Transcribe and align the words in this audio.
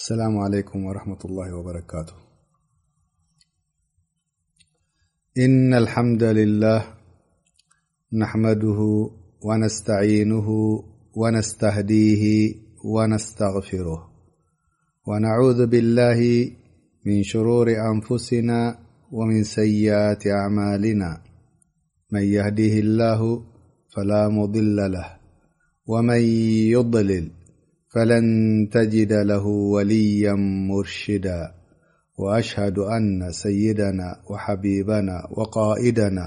السلام 0.00 0.38
عليكم 0.38 0.84
ورحمة 0.84 1.18
الله 1.24 1.56
وبركته 1.58 2.12
إن 5.38 5.74
الحمد 5.74 6.22
لله 6.22 6.80
نحمده 8.12 8.80
ونستعينه 9.42 10.48
ونستهديه 11.20 12.54
ونستغفره 12.84 14.00
ونعوذ 15.08 15.66
بالله 15.66 16.20
من 17.06 17.22
شرور 17.22 17.66
أنفسنا 17.92 18.58
ومن 19.12 19.42
سيئات 19.44 20.26
أعمالنا 20.26 21.20
من 22.12 22.22
يهده 22.36 22.74
الله 22.84 23.20
فلا 23.96 24.28
مضل 24.28 24.76
له 24.92 25.08
ومن 25.86 26.20
يضلل 26.76 27.26
فلن 27.92 28.24
تجد 28.72 29.12
له 29.12 29.46
وليا 29.46 30.32
مرشدا 30.70 31.52
وأشهد 32.18 32.78
أن 32.78 33.28
سيدنا 33.32 34.20
وحبيبنا 34.30 35.16
وقائدنا 35.30 36.26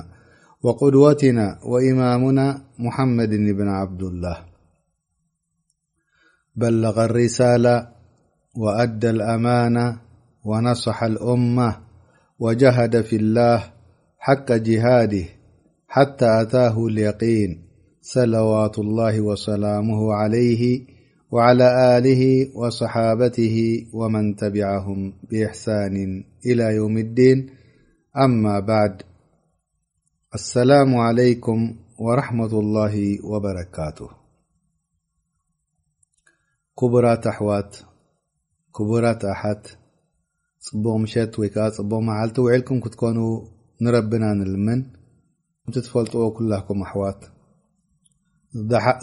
وقدوتنا 0.63 1.59
وإمامنا 1.65 2.45
محمد 2.79 3.29
بن 3.29 3.67
عبد 3.67 4.03
الله 4.03 4.37
بلغ 6.55 7.05
الرسالة 7.05 7.87
وأدى 8.55 9.09
الأمانة 9.09 9.97
ونصح 10.43 11.03
الأمة 11.03 11.75
وجهد 12.39 13.01
في 13.01 13.15
الله 13.15 13.63
حق 14.19 14.51
جهاده 14.51 15.25
حتى 15.87 16.41
أتاه 16.41 16.85
اليقين 16.85 17.67
صلوات 18.01 18.79
الله 18.79 19.21
وسلامه 19.21 20.13
عليه 20.13 20.83
وعلى 21.31 21.97
آله 21.97 22.21
وصحابته 22.55 23.57
ومن 23.93 24.35
تبعهم 24.35 25.13
بإحسان 25.29 26.23
إلى 26.45 26.63
يوم 26.75 26.97
الدين 26.97 27.49
ما 28.43 28.59
بعد 28.59 29.03
السلام 30.33 30.95
عليكم 30.95 31.59
ورحمة 31.99 32.51
الله 32.59 33.25
وبركه 33.25 34.09
كبرت 36.79 37.27
أحو 37.27 37.47
كبت 38.75 39.25
ح 39.25 39.41
بق 40.83 40.95
مشت 40.95 41.33
بق 41.79 41.97
ملت 42.07 42.39
وعلكم 42.39 42.79
تكن 42.79 43.15
نربن 43.81 44.21
نلمن 44.37 44.81
تفل 45.73 46.05
كلكم 46.35 46.83
حو 46.83 47.01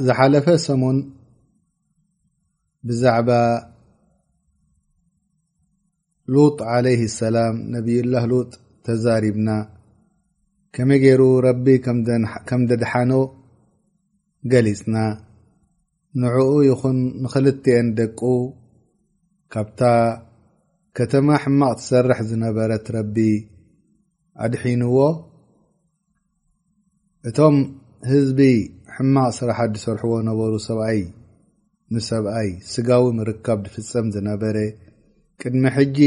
زحلف 0.09 0.47
سم 0.61 0.85
ብዛዕባ 2.89 3.31
ሉጥ 6.35 6.57
ዓለይህ 6.75 7.03
ሰላም 7.21 7.55
ነብይላህ 7.75 8.25
ሉጥ 8.33 8.51
ተዛሪብና 8.87 9.49
ከመይ 10.77 10.99
ገይሩ 11.05 11.23
ረቢ 11.47 11.67
ከም 12.53 12.61
ደድሓኖ 12.71 13.13
ገሊፅና 14.53 14.97
ንዕኡ 16.21 16.49
ይኹን 16.69 16.99
ንክልተአን 17.23 17.87
ደቁ 17.99 18.21
ካብታ 19.55 19.81
ከተማ 20.97 21.29
ሕማቕ 21.45 21.75
ትሰርሕ 21.81 22.19
ዝነበረት 22.31 22.87
ረቢ 22.97 23.17
ኣድሒንዎ 24.45 24.97
እቶም 27.31 27.57
ህዝቢ 28.11 28.41
ሕማቅ 28.97 29.31
ስራሓት 29.39 29.71
ዝሰርሕዎ 29.79 30.15
ነበሩ 30.31 30.53
ሰብኣይ 30.69 31.01
ንሰብኣይ 31.95 32.49
ስጋዊ 32.73 33.05
ምርካብ 33.19 33.59
ድፍፀም 33.65 34.07
ዝነበረ 34.15 34.57
ቅድሚ 35.41 35.63
ሕጂ 35.79 35.99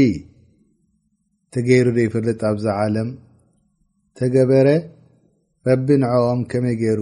ተገይሩ 1.54 1.86
ዘይፈልጥ 1.96 2.40
ኣብዛ 2.50 2.66
ዓለም 2.82 3.08
ተገበረ 4.18 4.68
ረቢ 5.68 5.86
ንዕኦም 6.02 6.40
ከመይ 6.50 6.76
ገይሩ 6.82 7.00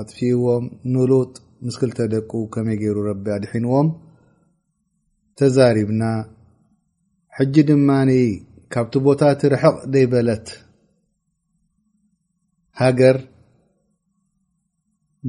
ኣጥፊዎም 0.00 0.64
ንሉጥ 0.92 1.32
ምስክል 1.66 1.90
ተደቁ 1.98 2.30
ከመይ 2.54 2.76
ገይሩ 2.82 2.96
ረቢ 3.08 3.24
ኣድሒንዎም 3.36 3.88
ተዛሪብና 5.40 6.02
ሕጂ 7.38 7.54
ድማኒ 7.70 8.10
ካብቲ 8.74 8.94
ቦታ 9.08 9.20
ት 9.40 9.50
ርሕቕ 9.54 9.76
ደይበለት 9.94 10.46
ሃገር 12.82 13.16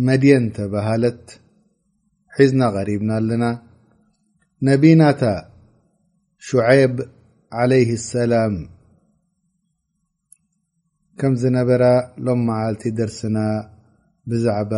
መድየን 0.07 0.45
ተባህለት 0.55 1.21
ሒዝና 2.39 2.61
غሪብና 2.75 3.11
ኣለና 3.19 3.43
ነቢናታ 4.67 5.21
ሸዓይብ 6.47 6.95
عለይ 7.59 7.85
ሰላም 8.13 8.55
ከም 11.19 11.33
ዝነበራ 11.41 11.83
ሎም 12.25 12.41
መዓልቲ 12.49 12.83
ደርሲና 12.97 13.37
ብዛዕባ 14.31 14.73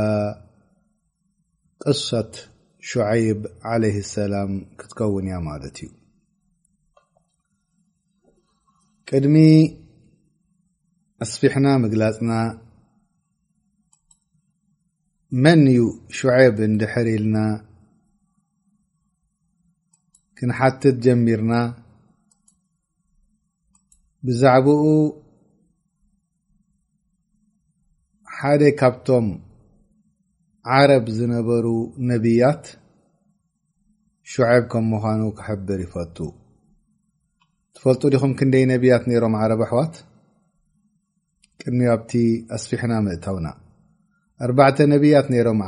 ቅሶት 1.84 2.34
ሸዓይብ 2.90 3.40
ለ 3.81 3.91
ሰላም 4.16 4.51
ክትከውንያ 4.79 5.35
ማለት 5.50 5.78
እዩ 5.85 5.90
ቅድሚ 9.09 9.38
ኣስፊሕና 11.25 11.67
ምግላፅና 11.84 12.31
መን 15.44 15.62
እዩ 15.70 15.80
ሸዐብ 16.18 16.58
እንድሕር 16.66 17.08
ኢልና 17.14 17.38
ክንሓትት 20.38 20.98
ጀሚርና 21.06 21.54
ብዛዕበኡ 24.28 24.84
ሓደ 28.38 28.62
ካብቶም 28.80 29.28
ዓረብ 30.78 31.06
ዝነበሩ 31.18 31.66
ነብያት 32.14 32.64
ሸዐብ 34.32 34.64
ከም 34.72 34.86
ምዃኑ 34.96 35.22
ክሕብር 35.38 35.80
ይፈቱ 35.88 36.18
ትፈልጡ 37.76 38.02
ዲኹም 38.14 38.32
ክንደይ 38.40 38.66
ነብያት 38.74 39.04
ነሮም 39.09 39.36
ዓረብ 39.44 39.62
ኣሕዋት 39.70 39.94
ቅድሚ 41.59 41.80
ኣብቲ 41.96 42.12
ኣስፊሕና 42.56 42.94
ምእተውና 43.06 43.48
ነ 44.90 44.98
ም 45.59 45.64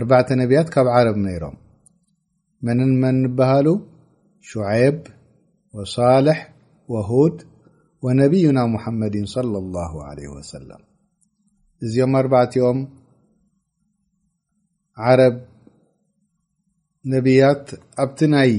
ረ 0.00 0.12
ነያት 0.40 0.68
ካብ 0.74 0.86
عረብ 0.96 1.16
ነሮም 1.26 1.56
መንን 2.66 2.90
መን 3.02 3.16
نበሃሉ 3.24 3.66
ሸعብ 4.50 4.98
وصልح 5.76 6.38
وهድ 6.92 7.36
وነብዩና 8.04 8.58
محመድ 8.74 9.14
صلى 9.34 9.56
الله 9.62 9.92
عله 10.08 10.26
وس 10.36 10.52
እዚኦም 11.84 12.12
ኣርኦም 12.20 12.78
ዓረ 15.06 15.20
ነያት 17.12 17.64
ኣብቲ 18.02 18.18
ናይ 18.34 18.52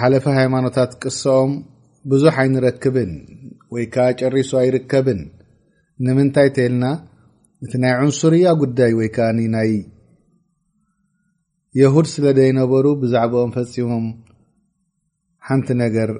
ሓለፈ 0.00 0.24
ሃይማኖታት 0.38 0.92
ቅሶኦም 1.02 1.52
ብዙح 2.10 2.34
ኣይንረክብን 2.42 3.12
ወይ 3.74 3.84
ከ 3.94 4.04
ጨሪሱ 4.20 4.50
ኣይርከብን 4.62 5.20
ንምንታይ 6.04 6.48
ልና 6.56 6.84
እቲ 7.64 7.72
ናይ 7.82 7.92
ዕንሱርያ 8.04 8.46
ጉዳይ 8.62 8.92
ወይ 8.98 9.08
ከዓ 9.14 9.28
ናይ 9.54 9.72
የሁድ 11.80 12.06
ስለ 12.14 12.24
ዘይነበሩ 12.38 12.84
ብዛዕበኦም 13.02 13.52
ፈፂሞም 13.56 14.06
ሓንቲ 15.46 15.68
ነገር 15.84 16.10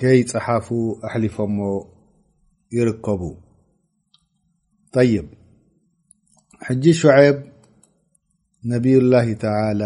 ከይፅሓፉ 0.00 0.68
ኣሕሊፎሞ 1.08 1.58
ይርከቡ 2.78 3.22
ይ 5.12 5.14
ሕጂ 6.66 6.84
ሸعብ 7.00 7.36
ነቢዩ 8.72 8.98
لላه 9.04 9.80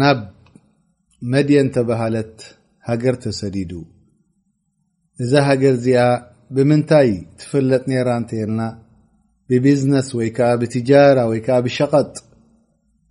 ናብ 0.00 0.18
መድን 1.32 1.68
ተባህለት 1.74 2.36
ሃገር 2.88 3.14
ተሰዲዱ 3.24 3.72
እዛ 5.22 5.32
ሃገር 5.48 5.74
እዚኣ 5.78 6.02
ብምንታይ 6.56 7.10
ትፍለጥ 7.40 7.82
ነራ 7.90 8.08
እንተየለና 8.20 8.62
ብብዝነስ 9.50 10.08
ወይ 10.18 10.28
ከዓ 10.36 10.48
ብትጃራ 10.60 11.18
ወይ 11.30 11.40
ከዓ 11.46 11.56
ብሸቐጥ 11.66 12.14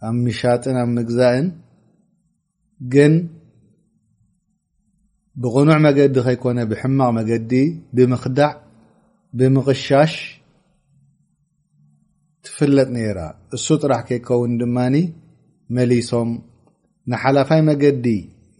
ኣብ 0.07 0.15
ምሻጥን 0.25 0.77
ኣብ 0.81 0.89
ምግዛእን 0.97 1.47
ግን 2.95 3.13
ብቕኑዕ 5.41 5.77
መገዲ 5.85 6.15
ከይኮነ 6.27 6.59
ብሕማቕ 6.71 7.09
መገዲ 7.17 7.51
ብምክዳዕ 7.97 8.51
ብምቕሻሽ 9.37 10.13
ትፍለጥ 12.45 12.87
ነራ 12.97 13.19
እሱ 13.55 13.65
ጥራሕ 13.81 14.01
ከይከውን 14.07 14.53
ድማኒ 14.61 14.95
መሊሶም 15.77 16.29
ንሓላፋይ 17.11 17.61
መገዲ 17.71 18.05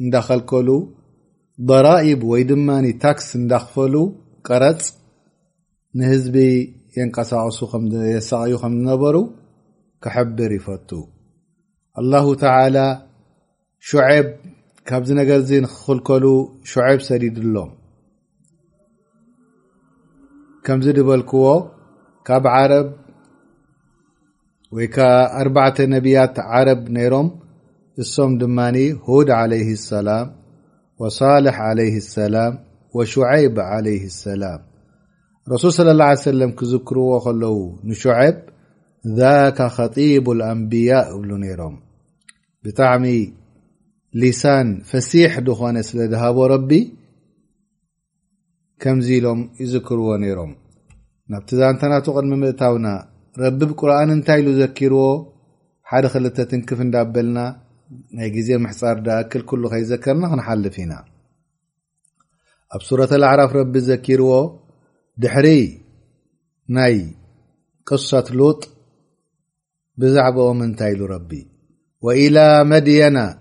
እንዳከልከሉ 0.03 0.67
ضራኢብ 1.69 2.21
ወይ 2.31 2.43
ድማ 2.49 2.69
ታክስ 3.03 3.27
እንዳኽፈሉ 3.39 3.95
ቀረፅ 4.47 4.81
ንህዝቢ 5.99 6.37
የንቀሳቀሱ 6.97 7.59
የሳቅዩ 8.13 8.53
ከም 8.61 8.71
ዝነበሩ 8.77 9.17
ክሕብር 10.03 10.51
ይፈቱ 10.59 10.89
አላሁ 11.99 12.25
ተላ 12.41 12.77
ሸዐብ 13.89 14.27
ካብዚ 14.89 15.09
ነገር 15.21 15.39
ዚ 15.49 15.59
ንክክልከሉ 15.65 16.25
ሽዐብ 16.71 16.99
ሰዲድሎም 17.07 17.69
ከምዚ 20.65 20.87
ዝበልክዎ 20.97 21.45
ካብ 22.27 22.45
ዓረብ 22.55 22.89
ወይ 24.77 24.87
ኣርባተ 25.41 25.77
ነብያት 25.95 26.35
ዓረብ 26.51 26.81
ነይሮም 26.97 27.27
እሶም 28.01 28.31
ድማኒ 28.41 28.77
ሁድ 29.05 29.29
عለይ 29.39 29.63
ሰላም 29.91 30.27
صልሕ 31.19 31.57
ع 31.69 31.99
ሰላ 32.13 32.35
ሽይብ 33.11 33.55
عይ 33.71 33.97
ሰላም 34.23 34.59
ረሱል 35.53 35.71
صለى 35.77 35.91
اه 36.03 36.09
ع 36.11 36.13
ሰለ 36.23 36.41
ክዝክርዎ 36.59 37.09
ከለው 37.25 37.57
ንሽዓብ 37.89 38.35
ذك 39.19 39.57
ከጢቡ 39.77 40.25
اአንብያء 40.47 41.05
እብሉ 41.15 41.31
ነይሮም 41.43 41.75
ብጣዕሚ 42.63 43.05
ሊሳን 44.21 44.67
ፈሲሕ 44.89 45.31
ዝኾነ 45.47 45.77
ስለ 45.89 45.99
ዝሃቦ 46.11 46.37
ረቢ 46.53 46.71
ከምዚ 48.81 49.07
ኢሎም 49.17 49.41
ይዝክርዎ 49.61 50.07
ነይሮም 50.23 50.51
ናብቲ 51.31 51.49
ዛንተናቱ 51.59 52.05
ቅድሚ 52.17 52.31
ምእታውና 52.41 52.87
ረቢብ 53.41 53.69
ቁርኣን 53.79 54.09
እንታይ 54.15 54.39
ኢሉ 54.41 54.47
ዘኪርዎ 54.61 55.03
ሓደ 55.89 56.05
ክልተ 56.13 56.37
ትንክፍ 56.51 56.79
እንዳ 56.85 56.95
በልና 57.13 57.37
ي 58.13 58.41
ز 58.41 58.51
محصر 58.51 58.99
دأكل 58.99 59.41
كل 59.41 59.69
يزكرنا 59.73 60.35
نحلف 60.35 60.79
نا 60.79 60.99
أب 62.71 62.81
سورة 62.81 63.09
الأعراف 63.11 63.53
ربي 63.55 63.79
زكيرو 63.79 64.59
دحري 65.17 65.81
ني 66.69 67.15
قصة 67.87 68.25
لوط 68.31 68.69
بزعب 69.97 70.37
منت 70.39 70.83
له 70.83 71.05
ربي 71.05 71.47
وإلى 72.01 72.63
مدين 72.63 73.33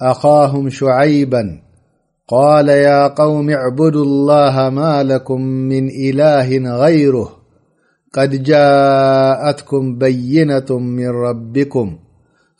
أخاهم 0.00 0.68
شعيبا 0.68 1.62
قال 2.28 2.68
يا 2.68 3.06
قوم 3.08 3.50
اعبدو 3.50 4.02
الله 4.02 4.70
ما 4.70 5.02
لكم 5.02 5.40
من 5.42 5.88
إله 5.88 6.76
غيره 6.84 7.30
قد 8.12 8.42
جاءتكم 8.42 9.98
بينة 9.98 10.66
من 10.78 11.08
ربكم 11.08 11.98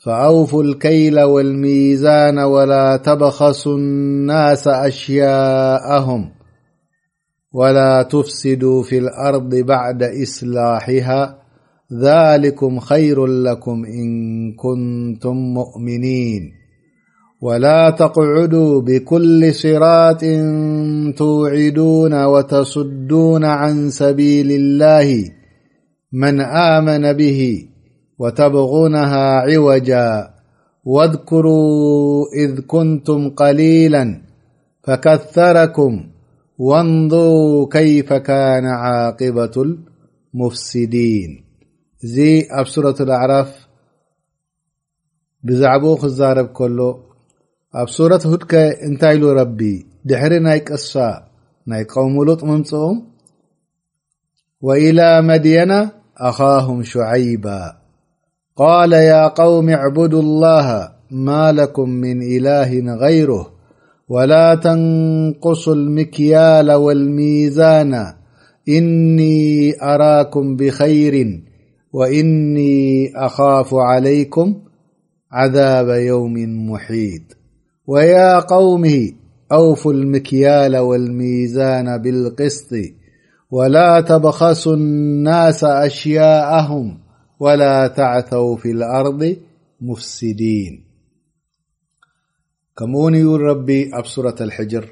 فأوفوا 0.03 0.63
الكيل 0.63 1.19
والميزان 1.21 2.39
ولا 2.39 2.97
تبخصوا 2.97 3.75
الناس 3.77 4.67
أشياءهم 4.67 6.29
ولا 7.53 8.03
تفسدوا 8.03 8.83
في 8.83 8.97
الأرض 8.97 9.55
بعد 9.55 10.03
إصلاحها 10.23 11.39
ذلكم 11.99 12.79
خير 12.79 13.25
لكم 13.25 13.83
إن 13.85 14.07
كنتم 14.55 15.35
مؤمنين 15.37 16.41
ولا 17.41 17.89
تقعدوا 17.89 18.81
بكل 18.81 19.53
صراط 19.53 20.21
توعدون 21.17 22.25
وتصدون 22.25 23.45
عن 23.45 23.89
سبيل 23.89 24.51
الله 24.51 25.23
من 26.13 26.41
آمن 26.41 27.13
به 27.13 27.63
وتبغونها 28.23 29.25
عوجا 29.47 30.33
واذكروا 30.85 32.25
إذ 32.35 32.59
كنتم 32.73 33.29
قليلا 33.29 34.21
فكثركم 34.83 35.93
وانظوا 36.57 37.67
كيف 37.71 38.13
كان 38.13 38.65
عاقبة 38.65 39.51
المفسدين 39.67 41.31
إذي 42.03 42.47
أب 42.59 42.67
سورة 42.67 42.95
الأعراف 42.99 43.67
بعب 45.43 45.95
خزارب 45.95 46.47
كله 46.47 46.99
أب 47.75 47.89
سورة 47.89 48.21
هدك 48.25 48.55
أنت 48.55 49.03
له 49.05 49.33
ربي 49.41 49.85
دحر 50.05 50.33
ني 50.39 50.59
قصى 50.59 51.11
ني 51.67 51.83
قوم 51.83 52.25
لط 52.27 52.43
ممئم 52.43 52.95
وإلى 54.61 55.21
مدينة 55.21 55.91
أخاهم 56.17 56.83
شعيبا 56.83 57.82
قال 58.55 58.93
يا 58.93 59.27
قوم 59.27 59.69
اعبدوا 59.69 60.21
الله 60.21 60.89
ما 61.11 61.51
لكم 61.51 61.89
من 61.89 62.21
إله 62.21 62.95
غيره 62.95 63.49
ولا 64.09 64.55
تنقصوا 64.55 65.73
المكيال 65.75 66.71
والميزان 66.71 68.13
إني 68.69 69.73
أراكم 69.81 70.55
بخير 70.55 71.43
وإني 71.93 73.11
أخاف 73.15 73.73
عليكم 73.75 74.55
عذاب 75.31 75.89
يوم 75.89 76.33
محيط 76.71 77.21
ويا 77.87 78.39
قومه 78.39 79.11
أوفوا 79.51 79.93
المكيال 79.93 80.77
والميزان 80.77 81.97
بالقسط 81.97 82.75
ولا 83.51 84.01
تبخصوا 84.01 84.73
الناس 84.73 85.63
أشياءهم 85.63 87.02
ولا 87.43 87.87
تعثوا 87.87 88.55
في 88.57 88.71
الأرض 88.71 89.37
مفسدين 89.81 90.83
كمون 92.77 93.27
ارب 93.33 93.69
أبسورة 93.69 94.35
الحجر 94.41 94.87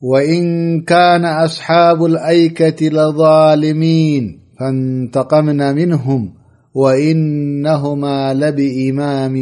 وإن 0.00 0.80
كان 0.80 1.24
أصحاب 1.24 2.04
الأيكة 2.04 2.86
لظالمين 2.86 4.40
فانتقمن 4.60 5.74
منهم 5.74 6.34
وإنهما 6.74 8.34
لبإمام 8.34 9.32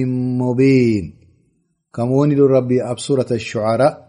مبين 0.42 1.14
كمون 1.94 2.32
رب 2.38 2.72
أبسورة 2.72 3.26
الشعراء 3.30 4.08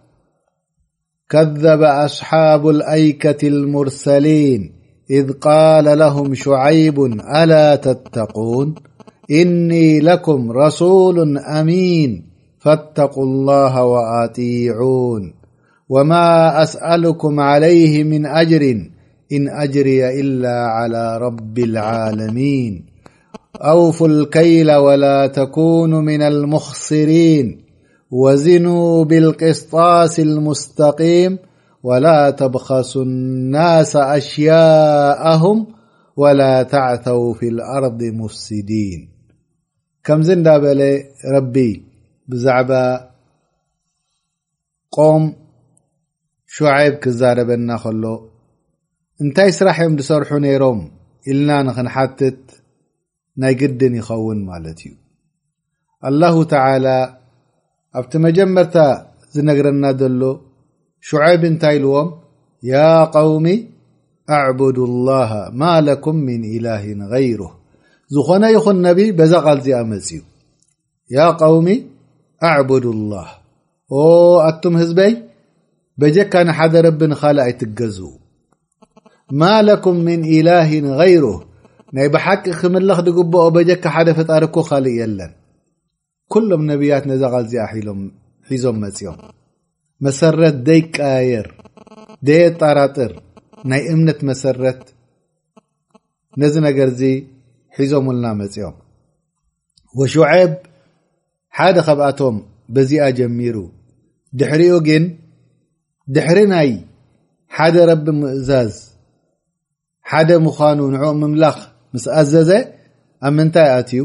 كذب 1.29 1.81
أصحاب 1.83 2.67
الأيكة 2.69 3.47
المرسلين 3.47 4.80
إذ 5.11 5.31
قال 5.31 5.97
لهم 5.99 6.33
شعيب 6.33 7.03
ألا 7.35 7.75
تتقون 7.75 8.75
إني 9.31 9.99
لكم 9.99 10.51
رسول 10.51 11.37
أمين 11.37 12.25
فاتقوا 12.59 13.23
الله 13.23 13.83
وأطيعون 13.85 15.33
وما 15.89 16.61
أسألكم 16.63 17.39
عليه 17.39 18.03
من 18.03 18.25
أجر 18.25 18.61
إن 19.31 19.49
أجري 19.49 20.19
إلا 20.19 20.57
على 20.67 21.17
رب 21.17 21.59
العالمين 21.59 22.85
أوفوا 23.57 24.07
الكيل 24.07 24.71
ولا 24.71 25.27
تكونوا 25.27 26.01
من 26.01 26.21
المخصرين 26.21 27.61
وزنوا 28.11 29.05
بالقسطاس 29.05 30.19
المستقيم 30.19 31.37
وላ 31.87 32.07
ተብኸሱ 32.39 32.91
ናስ 33.53 33.91
ኣሽያءهም 34.13 35.59
وላ 36.21 36.41
ታዕثው 36.73 37.21
في 37.37 37.45
اልኣርض 37.53 37.99
ሙፍስድን 38.19 39.01
ከምዚ 40.05 40.29
እንና 40.37 40.47
በለ 40.63 40.81
ረቢ 41.35 41.55
ብዛዕባ 42.31 42.71
ቆም 44.95 45.23
ሸዓይብ 46.55 46.93
ክዛረበና 47.03 47.69
ከሎ 47.83 48.03
እንታይ 49.23 49.49
ስራሕ 49.57 49.77
ዮም 49.85 49.95
ዝሰርሑ 49.99 50.29
ነይሮም 50.45 50.79
ኢልና 51.31 51.49
ንክንሓትት 51.67 52.43
ናይ 53.41 53.53
ግድን 53.61 53.93
ይኸውን 53.99 54.39
ማለት 54.51 54.79
እዩ 54.85 54.93
አላه 56.07 56.35
ተى 56.53 56.63
ኣብቲ 57.97 58.11
መጀመርታ 58.27 58.75
ዝነግረና 59.33 59.85
ዘሎ 60.01 60.21
ሽዓብ 61.09 61.43
እንታይ 61.49 61.75
ኢልዎም 61.79 62.09
ያ 62.71 62.81
ቃውሚ 63.15 63.47
ኣዕቡድ 64.37 64.77
ማ 65.61 65.69
ኩም 66.05 66.17
ምን 66.25 66.41
ኢላን 66.55 66.99
غይሩህ 67.13 67.51
ዝኾነ 68.15 68.43
ይኹን 68.55 68.77
ነቢ 68.87 68.99
በዛ 69.17 69.33
ቓልዚኣ 69.47 69.77
መፅኡ 69.91 70.21
ያ 71.15 71.25
ውሚ 71.53 71.67
አዕቡድ 72.49 72.85
ላ 73.11 73.23
ኣቶም 74.47 74.75
ህዝበይ 74.81 75.13
በጀካ 76.01 76.33
ን 76.47 76.55
ሓደ 76.57 76.73
ረቢንካልእ 76.85 77.43
ኣይትገዙ 77.45 77.97
ማ 79.41 79.49
ለኩም 79.67 79.97
ምን 80.07 80.21
ኢላሂን 80.35 80.85
غይሩ 80.99 81.23
ናይ 81.95 82.07
ብሓቂ 82.13 82.43
ክምለኽ 82.61 82.99
ድግብኦ 83.07 83.41
በጀካ 83.57 83.83
ሓደ 83.95 84.07
ፈጣሪኩ 84.19 84.55
ካልእ 84.69 84.95
የለን 85.01 85.31
ኩሎም 86.33 86.63
ነቢያት 86.71 87.03
ነዛ 87.11 87.21
ቓል 87.33 87.45
ዚኣ 87.51 87.67
ሒዞም 88.49 88.77
መፅኦም 88.83 89.17
መሰረት 90.05 90.55
ደይ 90.67 90.81
ቀያየር 90.95 91.47
ደየ 92.27 92.43
ጣራጥር 92.61 93.11
ናይ 93.71 93.81
እምነት 93.93 94.19
መሰረት 94.29 94.81
ነዚ 96.41 96.53
ነገር 96.67 96.87
እዚ 96.93 97.01
ሒዞም 97.77 98.07
ልና 98.15 98.25
መፅኦም 98.41 98.75
ወሸዐብ 99.99 100.53
ሓደ 101.57 101.75
ከብኣቶም 101.87 102.35
በዚኣ 102.73 103.03
ጀሚሩ 103.19 103.55
ድሕሪኡ 104.39 104.73
ግን 104.87 105.03
ድሕሪ 106.15 106.39
ናይ 106.53 106.69
ሓደ 107.55 107.75
ረቢ 107.89 108.05
ምእዛዝ 108.19 108.73
ሓደ 110.09 110.29
ምዃኑ 110.45 110.79
ንዑ 110.93 111.03
ምምላኽ 111.21 111.57
ምስ 111.95 112.05
ኣዘዘ 112.19 112.49
ኣብ 113.27 113.33
ምንታይ 113.37 113.69
ኣትዩ 113.77 114.03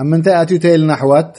ኣብ 0.00 0.06
ምንታይ 0.12 0.36
ኣትዩ 0.40 0.56
ተየልና 0.64 0.90
ኣሕዋት 0.98 1.32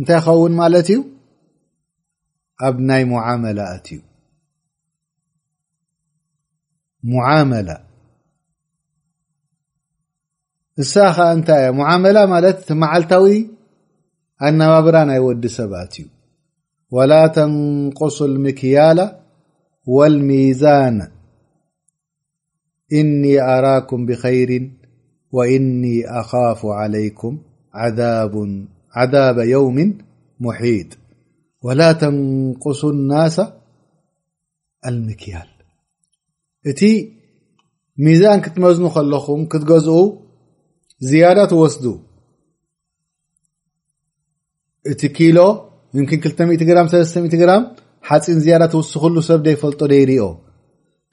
እنታይ 0.00 0.20
ኸوን 0.26 0.52
مت 0.58 0.88
እ 0.96 0.98
ኣብ 2.66 2.76
ናይ 2.88 3.02
معاملة 3.12 3.64
ዩ 3.96 3.98
معاملة 7.12 7.76
ታ 11.46 11.50
معمل 11.80 12.16
ت 12.68 12.72
مዓلታو 12.82 13.24
ኣنببر 14.46 14.96
ናይ 15.08 15.20
وዲ 15.26 15.42
ሰብت 15.58 15.92
ዩ 16.02 16.06
ولا 16.94 17.22
ተنقص 17.36 18.16
المكيال 18.30 18.98
والميዛان 19.96 20.98
إني 22.98 23.34
أراكم 23.54 24.00
بخير 24.08 24.50
وإني 25.36 25.96
أخاف 26.20 26.60
عليكم 26.80 27.32
عذاب 27.82 28.34
በ 29.36 29.38
የውም 29.52 29.76
ሙሒጥ 30.44 30.88
ወላ 31.66 31.80
ተንቁሱ 32.00 32.80
ናሳ 33.10 33.34
ኣልምክያል 34.88 35.48
እቲ 36.70 36.80
ሚዛን 38.04 38.40
ክትመዝኑ 38.44 38.84
ከለኹም 38.94 39.40
ክትገዝኡ 39.52 39.98
ዝያዳ 41.08 41.38
ትወስዱ 41.50 41.84
እቲ 44.92 45.00
ኪሎ 45.18 45.38
ን 45.98 46.04
200 46.12 46.68
ግራም 46.70 46.86
300 46.94 47.40
ግራም 47.42 47.62
ሓፂን 48.08 48.38
ዝያዳ 48.46 48.62
ትውስክሉ 48.74 49.14
ሰብ 49.28 49.40
ደይፈልጦ 49.46 49.80
ዘይሪኦ 49.92 50.24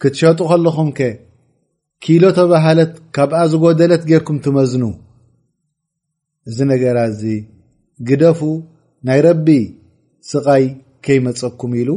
ክትሸጡ 0.01 0.39
ከለኹም 0.51 0.89
ከ 0.97 1.09
ኪሎ 2.05 2.23
ተባሃለት 2.39 2.93
ካብኣ 3.17 3.37
ዝጎደለት 3.51 4.03
ጌርኩም 4.09 4.39
ትመዝኑ 4.45 4.83
እዚ 6.49 6.57
ነገራ 6.73 6.97
እዚ 7.11 7.21
ግደፉ 8.07 8.39
ናይ 9.07 9.19
ረቢ 9.25 9.47
ስቓይ 10.29 10.63
ከይመፀኩም 11.05 11.71
ኢሉ 11.81 11.89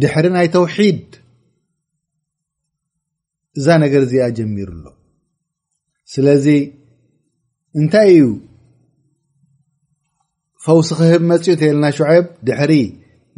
ድሕሪ 0.00 0.26
ናይ 0.36 0.46
ተውሒድ 0.54 1.02
እዛ 3.58 3.66
ነገር 3.84 4.02
እዚኣ 4.06 4.24
ጀሚሩኣሎ 4.38 4.86
ስለዚ 6.12 6.46
እንታይ 7.80 8.08
እዩ 8.14 8.24
ፈውሲ 10.64 10.88
ክህብ 10.98 11.22
መፅኡ 11.30 11.54
ተየለና 11.60 11.86
ሸዐብ 11.98 12.24
ድሕሪ 12.48 12.72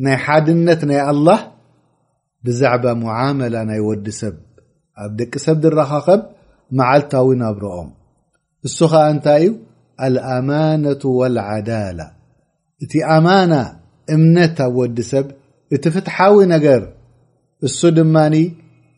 ናይ 0.04 0.16
ሓድነት 0.24 0.80
ናይ 0.90 1.00
ኣልላህ 1.10 1.40
ብዛዕባ 2.46 2.84
ሙዓመላ 3.04 3.54
ናይ 3.70 3.80
ወዲ 3.88 4.06
ሰብ 4.20 4.36
ኣብ 5.04 5.10
ደቂ 5.18 5.32
ሰብ 5.46 5.56
ዝረኻኸብ 5.64 6.20
መዓልታዊ 6.78 7.28
ናብረኦም 7.42 7.90
እሱ 8.66 8.76
ከዓ 8.92 9.02
እንታይ 9.14 9.42
እዩ 9.46 9.50
ኣማናቱ 10.04 11.02
ልዳላ 11.36 12.00
እቲ 12.84 12.92
ኣማና 13.12 13.52
እምነት 14.14 14.56
ኣብ 14.66 14.74
ወዲ 14.80 14.98
ሰብ 15.10 15.26
እቲ 15.74 15.84
ፍትሓዊ 15.94 16.36
ነገር 16.54 16.82
እሱ 17.66 17.78
ድማኒ 17.98 18.34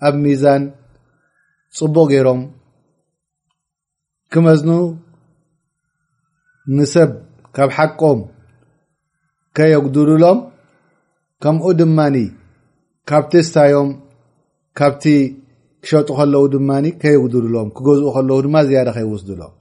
ኣብ 0.06 0.14
ሚዛን 0.24 0.62
ፅቡቅ 1.78 2.06
ገይሮም 2.12 2.40
ክመዝኑ 4.34 4.70
ንሰብ 6.78 7.10
ካብ 7.56 7.70
ሓቆም 7.76 8.18
ከየግድሉሎም 9.58 10.38
ከምኡ 11.44 11.66
ድማኒ 11.80 12.16
ካብቲ 13.10 13.32
ስታዮም 13.48 13.90
ካብቲ 14.80 15.04
ክሸጡ 15.84 16.08
ከለው 16.18 16.44
ድማኒ 16.56 16.84
ከየግድልሎም 17.04 17.68
ክገዝኡ 17.76 18.08
ከለው 18.16 18.38
ድማ 18.46 18.56
ዝያደ 18.68 18.88
ከይወስድሎም 18.96 19.54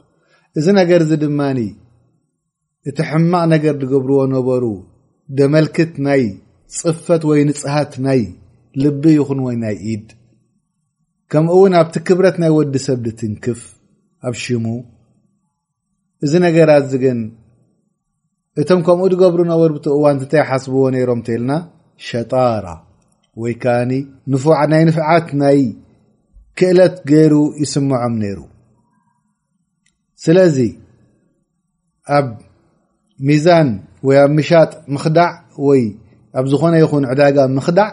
እዚ 0.60 0.68
ነገር 0.80 1.00
እዚ 1.06 1.12
ድማኒ 1.24 1.60
እቲ 2.90 2.98
ሕማቕ 3.10 3.42
ነገር 3.54 3.74
ዝገብርዎ 3.82 4.20
ነበሩ 4.36 4.64
ደመልክት 5.38 5.92
ናይ 6.06 6.24
ፅፈት 6.78 7.22
ወይ 7.30 7.42
ንፅሃት 7.50 7.94
ናይ 8.06 8.22
ልቢ 8.84 9.04
ይኹን 9.18 9.40
ወይ 9.48 9.56
ናይ 9.64 9.76
ኢድ 9.94 10.08
ከምኡ 11.32 11.54
እውን 11.58 11.74
ኣብቲ 11.82 11.96
ክብረት 12.08 12.36
ናይ 12.44 12.52
ወዲ 12.58 12.74
ሰብ 12.88 13.00
ድትንክፍ 13.08 13.60
ኣብ 14.28 14.36
ሽሙ 14.44 14.66
እዚ 16.26 16.34
ነገራት 16.48 16.84
እዚ 16.88 16.94
ግን 17.06 17.20
እቶም 18.62 18.82
ከምኡ 18.88 19.08
ዝገብሩ 19.14 19.40
ነበሩ 19.52 19.70
ብቲ 19.78 19.88
እዋን 19.98 20.16
ንታይ 20.26 20.44
ሓስብዎ 20.50 20.84
ነይሮም 20.96 21.22
እተልና 21.24 21.52
ሸጣራ 22.08 22.68
ወይ 23.42 23.54
ከዓኒ 23.64 23.92
ንት 24.32 24.44
ናይ 24.74 24.84
ንፍዓት 24.90 25.28
ናይ 25.44 25.60
ክእለት 26.58 26.96
ገይሩ 27.10 27.34
ይስምዖም 27.64 28.16
ነይሩ 28.24 28.40
ስለዚ 30.24 30.58
ኣብ 32.18 32.28
ሚዛን 33.28 33.68
ወይ 34.08 34.18
ኣብ 34.24 34.32
ምሻጥ 34.38 34.72
ምኽዳዕ 34.94 35.32
ወይ 35.68 35.82
ኣብ 36.40 36.46
ዝኾነ 36.52 36.74
ይኹን 36.84 37.04
ዕዳጋ 37.12 37.38
ምክዳዕ 37.58 37.92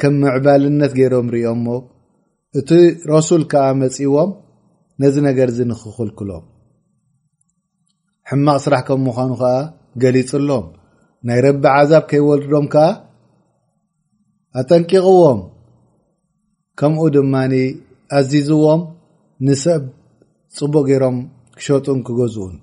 ከም 0.00 0.14
ምዕባልነት 0.22 0.92
ገይሮም 0.98 1.26
ሪኦምሞ 1.34 1.66
እቲ 2.58 2.70
ረሱል 3.12 3.42
ከዓ 3.50 3.64
መፅዎም 3.82 4.30
ነዚ 5.02 5.14
ነገር 5.28 5.48
ዚ 5.56 5.58
ንክኽልክሎም 5.70 6.44
ሕማቕ 8.30 8.58
ስራሕ 8.64 8.82
ከም 8.88 9.00
ምዃኑ 9.06 9.30
ከዓ 9.42 9.52
ገሊፅሎም 10.02 10.66
ናይ 11.28 11.38
ረቢ 11.46 11.64
ዓዛብ 11.76 12.04
ከይወልዶም 12.10 12.66
ከዓ 12.74 12.86
ኣጠንቂቕዎም 14.60 15.40
ከምኡ 16.78 17.02
ድማኒ 17.14 17.54
ኣዚዝዎም 18.16 18.80
ንሰብ 19.46 19.82
ፅቡቅ 20.58 20.82
ገይሮም 20.88 21.16
ክሸጡን 21.58 22.00
ክገዝኡን 22.06 22.54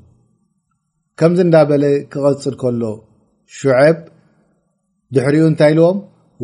ከምዚ 1.19 1.39
እንዳ 1.45 1.57
በለ 1.69 1.85
ክቐፅድ 2.11 2.55
ከሎ 2.61 2.83
ሽዐብ 3.57 3.97
ድሕሪኡ 5.15 5.43
እንታይ 5.51 5.71
ኢልዎም 5.73 5.97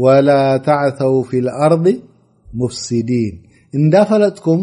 ወላ 0.04 0.30
ታዕተው 0.68 1.16
ፊ 1.28 1.42
ልኣርض 1.46 1.86
ሙፍሲዲን 2.60 3.36
እንዳፈለጥኩም 3.80 4.62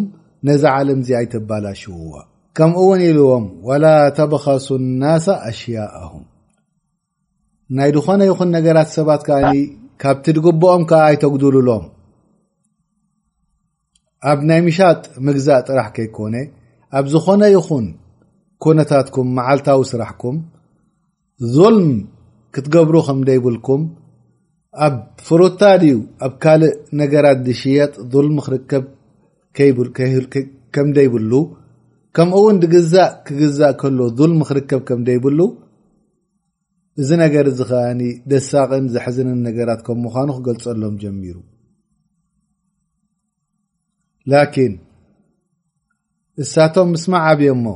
ነዚ 0.48 0.62
ዓለም 0.76 1.00
ዚ 1.06 1.10
ኣይተባላሽውዎ 1.20 2.12
ከምኡእውን 2.58 3.00
ኢልዎም 3.10 3.44
ወላ 3.68 3.84
ተብኸሱ 4.16 4.68
ናስ 5.02 5.26
ኣሽያءሁም 5.50 6.24
ናይ 7.76 7.90
ድኾነ 7.96 8.20
ይኹን 8.30 8.50
ነገራት 8.56 8.90
ሰባት 8.96 9.22
ከዓኒ 9.28 9.52
ካብቲ 10.02 10.26
ትግብኦም 10.38 10.82
ከዓ 10.90 11.00
ኣይተጉድሉሎም 11.12 11.84
ኣብ 14.30 14.40
ናይ 14.50 14.60
ምሻጥ 14.66 15.00
ምግዛእ 15.28 15.62
ጥራሕ 15.70 15.86
ከይኮነ 15.98 16.34
ኣብ 16.98 17.06
ዝኾነ 17.12 17.42
ይኹን 17.56 17.86
ኩነታትኩም 18.62 19.28
መዓልታዊ 19.36 19.80
ስራሕኩም 19.92 20.36
ظልም 21.54 21.88
ክትገብሩ 22.54 22.96
ከምደይብልኩም 23.06 23.82
ኣብ 24.86 24.94
ፍሩታ 25.28 25.62
ድዩ 25.82 25.96
ኣብ 26.26 26.32
ካልእ 26.42 26.74
ነገራት 27.00 27.38
ድሽየጥ 27.46 27.92
ልም 28.26 28.36
ክርከብ 28.44 28.84
ከምደይብሉ 30.76 31.32
ከምኡ 32.16 32.36
እውን 32.42 32.56
ድግዛእ 32.62 33.10
ክግዛእ 33.26 33.74
ከሎ 33.80 33.98
ልም 34.28 34.36
ክርከብ 34.48 34.80
ከምደይብሉ 34.88 35.40
እዚ 37.00 37.08
ነገር 37.24 37.46
ዚ 37.58 37.60
ከኣኒ 37.70 38.00
ደሳቅን 38.30 38.86
ዘሕዝንን 38.94 39.38
ነገራት 39.48 39.80
ከም 39.86 39.98
ምዃኑ 40.04 40.28
ክገልፀሎም 40.38 40.96
ጀሚሩ 41.02 41.36
ላን 44.30 44.72
እሳቶም 46.40 46.90
ምስማ 46.94 47.14
ዓብዮሞ 47.30 47.66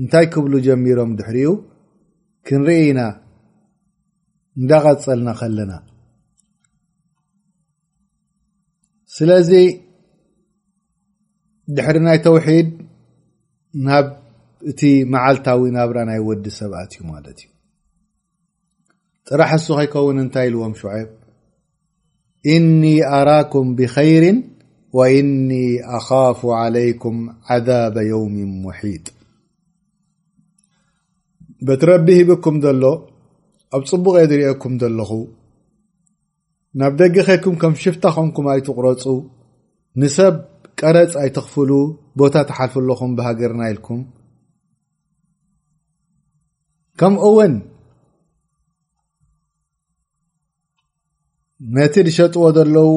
እንታይ 0.00 0.26
ክብሉ 0.32 0.52
ጀሚሮም 0.66 1.10
ድሕሪ 1.18 1.38
ዩ 1.46 1.50
ክንርኢኢና 2.48 3.00
እንዳቀፀልና 4.60 5.28
ከለና 5.38 5.72
ስለዚ 9.16 9.50
ድሕሪ 11.76 11.96
ናይ 12.08 12.18
ተውሒድ 12.26 12.68
ናብ 13.86 14.06
እቲ 14.70 14.80
መዓልታዊ 15.14 15.62
ናብራ 15.78 15.98
ናይ 16.10 16.20
ወዲ 16.28 16.44
ሰብኣት 16.58 16.90
እዩ 16.96 17.00
ማለት 17.12 17.38
እዩ 17.44 17.48
ጥራሕ 19.30 19.50
ሱ 19.64 19.68
ከይከውን 19.78 20.18
እንታይ 20.24 20.46
ኢልዎም 20.50 20.74
ሸዐብ 20.82 21.08
እኒ 22.54 22.82
ኣራኩም 23.18 23.68
ብኸይር 23.78 24.24
وእن 24.96 25.30
ኣኻፍ 25.98 26.38
علይكም 26.60 27.16
عذب 27.50 27.96
የውም 28.10 28.36
ሙحጥ 28.64 29.04
በቲ 31.66 31.82
ረቢ 31.90 32.06
ሂብኩም 32.28 32.56
ዘሎ 32.64 32.82
ኣብ 33.76 33.82
ፅቡቅ 33.90 34.14
የ 34.20 34.24
ዝሪኦኩም 34.30 34.74
ዘለኹ 34.82 35.10
ናብ 36.80 36.92
ደገ 37.00 37.16
ከድኩም 37.28 37.54
ከም 37.62 37.74
ሽፍታ 37.82 38.04
ኮንኩም 38.16 38.46
ኣይትቑረፁ 38.52 39.02
ንሰብ 40.00 40.34
ቀረፅ 40.80 41.12
ኣይተኽፍሉ 41.22 41.70
ቦታ 42.20 42.34
ተሓልፍለኹም 42.48 43.12
ብሃገርና 43.18 43.62
ኢልኩም 43.72 44.00
ከም 47.00 47.14
ውን 47.36 47.54
ነቲ 51.76 51.94
ዝሸጥዎ 52.06 52.42
ዘለው 52.56 52.90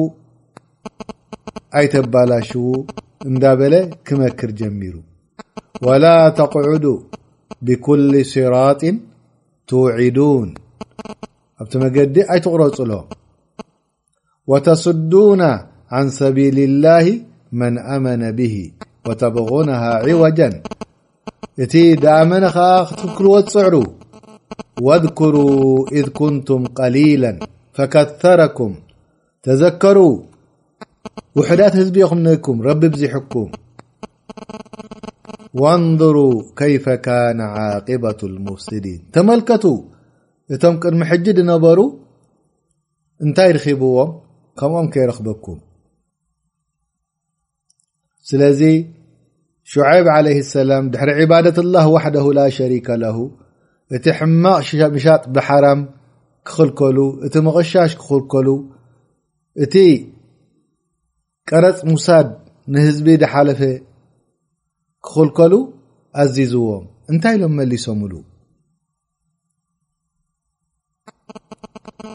أي 1.76 1.86
تبلشو 1.86 2.84
እن 3.26 3.38
بل 3.56 3.90
كمكر 4.04 4.50
جمر 4.50 4.94
ولا 5.82 6.28
تقعدوا 6.28 6.98
بكل 7.62 8.26
صراط 8.26 8.82
توعدون 9.66 10.54
أت 11.60 11.76
مد 11.76 12.18
أيتقرፅل 12.30 12.92
وتصدون 14.46 15.40
عن 15.90 16.08
سبيل 16.08 16.58
الله 16.58 17.06
من 17.52 17.72
أمن 17.78 18.22
به 18.32 18.56
وتبغونها 19.06 19.92
عوجا 20.06 20.50
ت 21.70 21.74
دمن 22.04 22.44
تلوፅعر 23.16 23.74
واذكروا 24.86 25.88
إذ 25.92 26.06
كنتم 26.20 26.60
قليلا 26.80 27.32
فكثركم 27.76 28.70
تذكروا 29.42 30.14
وحدت 31.36 31.76
هزب 31.78 31.96
م 32.18 32.18
نكم 32.26 32.56
رب 32.68 32.80
بزحكم 32.92 33.48
وانظروا 35.60 36.34
كيف 36.62 36.86
كان 37.08 37.40
عاقبة 37.56 38.16
المفسدين 38.30 39.00
تملكت 39.16 39.64
እم 40.64 40.74
قدم 40.82 41.02
حج 41.10 41.26
نبر 41.52 41.78
نتي 43.28 43.50
ربዎم 43.56 44.08
كمم 44.58 44.86
كيربكم 44.92 45.58
سلذ 48.28 48.60
شعيب 49.64 50.06
عليه 50.18 50.38
السلام 50.44 50.84
دحر 50.92 51.08
عبادة 51.20 51.56
الله 51.64 51.84
وحده 51.96 52.24
لا 52.38 52.46
شريك 52.58 52.90
له 53.04 53.18
እت 53.92 54.08
حمق 54.18 54.56
مشاط 54.94 55.22
بحرم 55.34 55.80
كخلكل 56.46 56.98
እت 57.26 57.38
مغشش 57.46 57.92
كخلكل 58.00 58.48
ቀረፅ 61.50 61.78
ሙሳድ 61.90 62.28
ንህዝቢ 62.72 63.06
ድሓለፈ 63.22 63.60
ክክልከሉ 65.06 65.52
ኣዚዝዎም 66.22 66.84
እንታይ 67.12 67.34
ኢሎም 67.36 67.52
መሊሶምሉ 67.58 68.12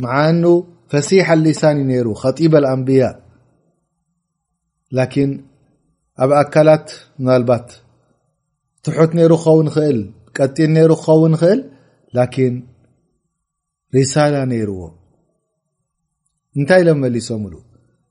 መዓኑ 0.03 0.43
ፈሲሓ 0.91 1.27
ኣሊሳኒ 1.39 1.77
ነይሩ 1.89 2.07
ከጢበ 2.21 2.53
ኣምብያ 2.71 3.03
ላኪን 4.97 5.31
ኣብ 6.23 6.31
ኣካላት 6.41 6.87
ምናልባት 7.21 7.67
ትሑት 8.85 9.11
ነይሩ 9.19 9.31
ክኸውን 9.43 9.67
ክእል 9.75 9.99
ቀጢን 10.37 10.71
ነይሩ 10.77 10.91
ክኸውን 11.03 11.33
ክእል 11.41 11.59
ላኪን 12.17 12.55
ሪሳላ 13.95 14.35
ነይርዎ 14.51 14.79
እንታይ 16.57 16.81
ሎም 16.87 16.99
መሊሶምሉ 17.05 17.53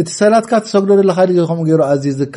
እቲ 0.00 0.08
ሰላትካ 0.20 0.52
ተሰግዶ 0.64 0.90
ዘለካ 0.98 1.18
ድ 1.28 1.34
ከምኡ 1.50 1.64
ገይሩ 1.68 1.80
ኣዝዝካ 1.92 2.36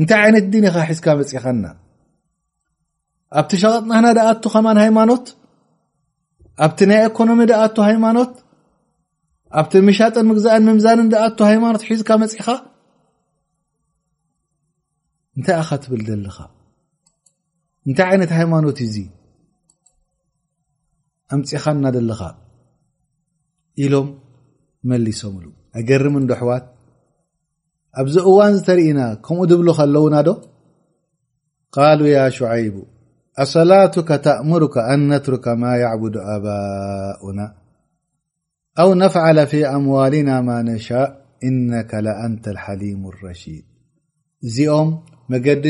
እንታይ 0.00 0.18
ዓይነት 0.26 0.46
ድን 0.52 0.64
ኢኻ 0.68 0.76
ሒዝካ 0.90 1.06
መፅኢኻና 1.20 1.64
ኣብቲ 3.38 3.50
ሸቐጥናትና 3.62 4.06
ዳኣቱ 4.18 4.42
ኸማን 4.54 4.78
ሃይማኖት 4.84 5.26
ኣብቲ 6.64 6.78
ናይ 6.90 7.00
ኢኮኖሚ 7.10 7.40
ዳኣቱ 7.50 7.76
ሃይማኖት 7.88 8.32
ኣብቲ 9.60 9.72
ምሻጥን 9.88 10.26
ምግዝኣን 10.30 10.62
ምምዛንን 10.70 11.08
ዳኣቱ 11.14 11.38
ሃይማኖት 11.50 11.82
ሒዝካ 11.90 12.10
መፅኢኻ 12.24 12.48
እንታይ 15.36 15.56
ኣኻ 15.62 15.70
ትብል 15.84 16.02
ዘለኻ 16.10 16.38
እንታይ 17.86 18.06
ዓይነት 18.10 18.30
ሃይማኖት 18.40 18.78
እዚ 18.88 18.96
ኣምፅኢኻና 21.34 21.84
ዘለኻ 21.96 22.20
ኢሎም 23.82 24.08
መሊሶምሉ 24.90 25.44
ኣገርም 25.78 26.14
እንዶ 26.20 26.30
ኣሕዋት 26.36 26.64
ኣብዚ 28.00 28.14
እዋን 28.30 28.52
ዝተሪኢና 28.56 29.00
ከምኡ 29.24 29.44
ድብሉ 29.50 29.68
ከለውና 29.78 30.16
ዶ 30.26 30.30
ቃሉ 31.74 32.00
ያ 32.14 32.18
ሽዓይቡ 32.36 32.76
ኣሰላቱك 33.42 34.10
ተእምርካ 34.24 34.74
ኣ 34.92 34.96
ነትሩካ 35.10 35.46
ማ 35.62 35.70
يዕቡዱ 35.84 36.14
ኣባኡና 36.34 37.40
ኣው 38.82 38.90
ነፍعለ 39.02 39.36
ፊ 39.50 39.52
أምዋልና 39.76 40.30
ማ 40.48 40.50
ነሻاእ 40.68 41.10
إነك 41.48 41.90
ለأንተ 42.06 42.44
الሓሊሙ 42.54 43.02
لረሺድ 43.16 43.64
እዚኦም 44.46 44.88
መገዲ 45.32 45.64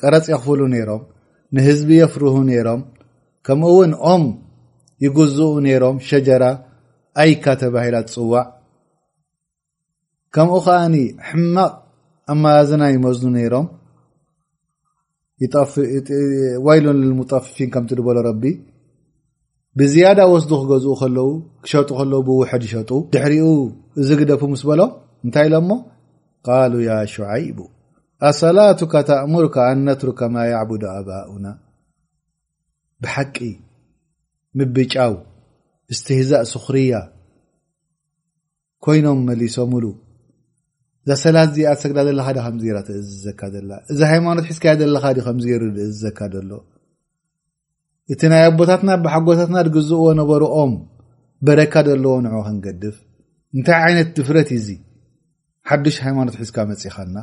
ቀረፅ 0.00 0.24
የኽፍሉ 0.32 0.60
ነይሮም 0.74 1.02
ንህዝቢ 1.56 1.90
የፍርህ 2.02 2.36
ነይሮም 2.50 2.80
ከምኡ 3.46 3.68
እውን 3.74 3.92
ኦም 4.12 4.24
ይጉዝኡ 5.04 5.46
ነይሮም 5.66 5.96
ሸጀራ 6.08 6.42
ኣይካ 7.22 7.44
ተባሂላ 7.60 7.96
ትፅዋዕ 8.08 8.46
ከምኡ 10.34 10.56
ከዓኒ 10.66 10.94
ሕማቕ 11.28 11.72
ኣማዝና 12.32 12.82
ይመዝዱ 12.94 13.24
ነይሮም 13.36 13.66
ዋይሎን 16.66 17.00
ሙጠፍፊን 17.20 17.68
ከምቲ 17.74 17.90
በሎ 18.06 18.18
ረቢ 18.26 18.42
ብዝያዳ 19.80 20.18
ወስዱ 20.32 20.50
ክገዝኡ 20.60 20.92
ከለው 21.02 21.28
ክሸጡ 21.64 21.88
ከለው 21.98 22.20
ብውድ 22.28 22.50
ዝሸጡ 22.64 22.90
ድሕሪኡ 23.14 23.46
እዚ 24.00 24.08
ግደፉ 24.20 24.42
ምስ 24.52 24.62
በሎ 24.70 24.80
እንታይ 25.26 25.46
ኢሎሞ 25.50 25.70
ቃሉ 26.46 26.72
ያ 26.88 26.98
ሸዓይቡ 27.12 27.58
ኣሰላቱካ 28.30 28.94
ተእሙርካ 29.10 29.56
ኣነትሩካ 29.72 30.20
ማ 30.34 30.44
ያዕቡዶ 30.54 30.84
ኣኡና 31.22 31.46
ብሓቂ 33.04 33.36
ምብጫው 34.58 35.14
እስቲ 35.94 36.06
ህዛእ 36.20 36.44
ስኽርያ 36.52 36.94
ኮይኖም 38.84 39.18
መሊሶምሉ 39.28 39.84
እዛ 41.04 41.10
ሰላ 41.24 41.36
ዚኣ 41.56 41.68
ሰግዳ 41.82 41.98
ዘለካ 42.06 42.28
ከምዚገራ 42.44 42.78
እዚዝዘካ 43.02 43.40
ዘላ 43.54 43.70
እዛ 43.92 44.00
ሃይማኖት 44.12 44.46
ሒዝካ 44.50 44.64
ዘለካ 44.80 45.04
ከምዚገሩ 45.26 45.62
እዝዘካ 45.88 46.20
ዘሎ 46.32 46.50
እቲ 48.12 48.20
ናይ 48.32 48.42
ኣቦታትና 48.48 48.90
ብሓጎታትና 49.04 49.56
ድግዝእዎ 49.66 50.04
ነበርኦም 50.20 50.72
በረካ 51.46 51.74
ዘለዎ 51.88 52.14
ንዕ 52.26 52.34
ክንገድፍ 52.48 52.96
እንታይ 53.56 53.76
ዓይነት 53.86 54.08
ድፍረት 54.18 54.50
እዚ 54.58 54.68
ሓዱሽ 55.70 55.96
ሃይማኖት 56.06 56.34
ሒዝካ 56.42 56.56
መፅኢኻና 56.72 57.16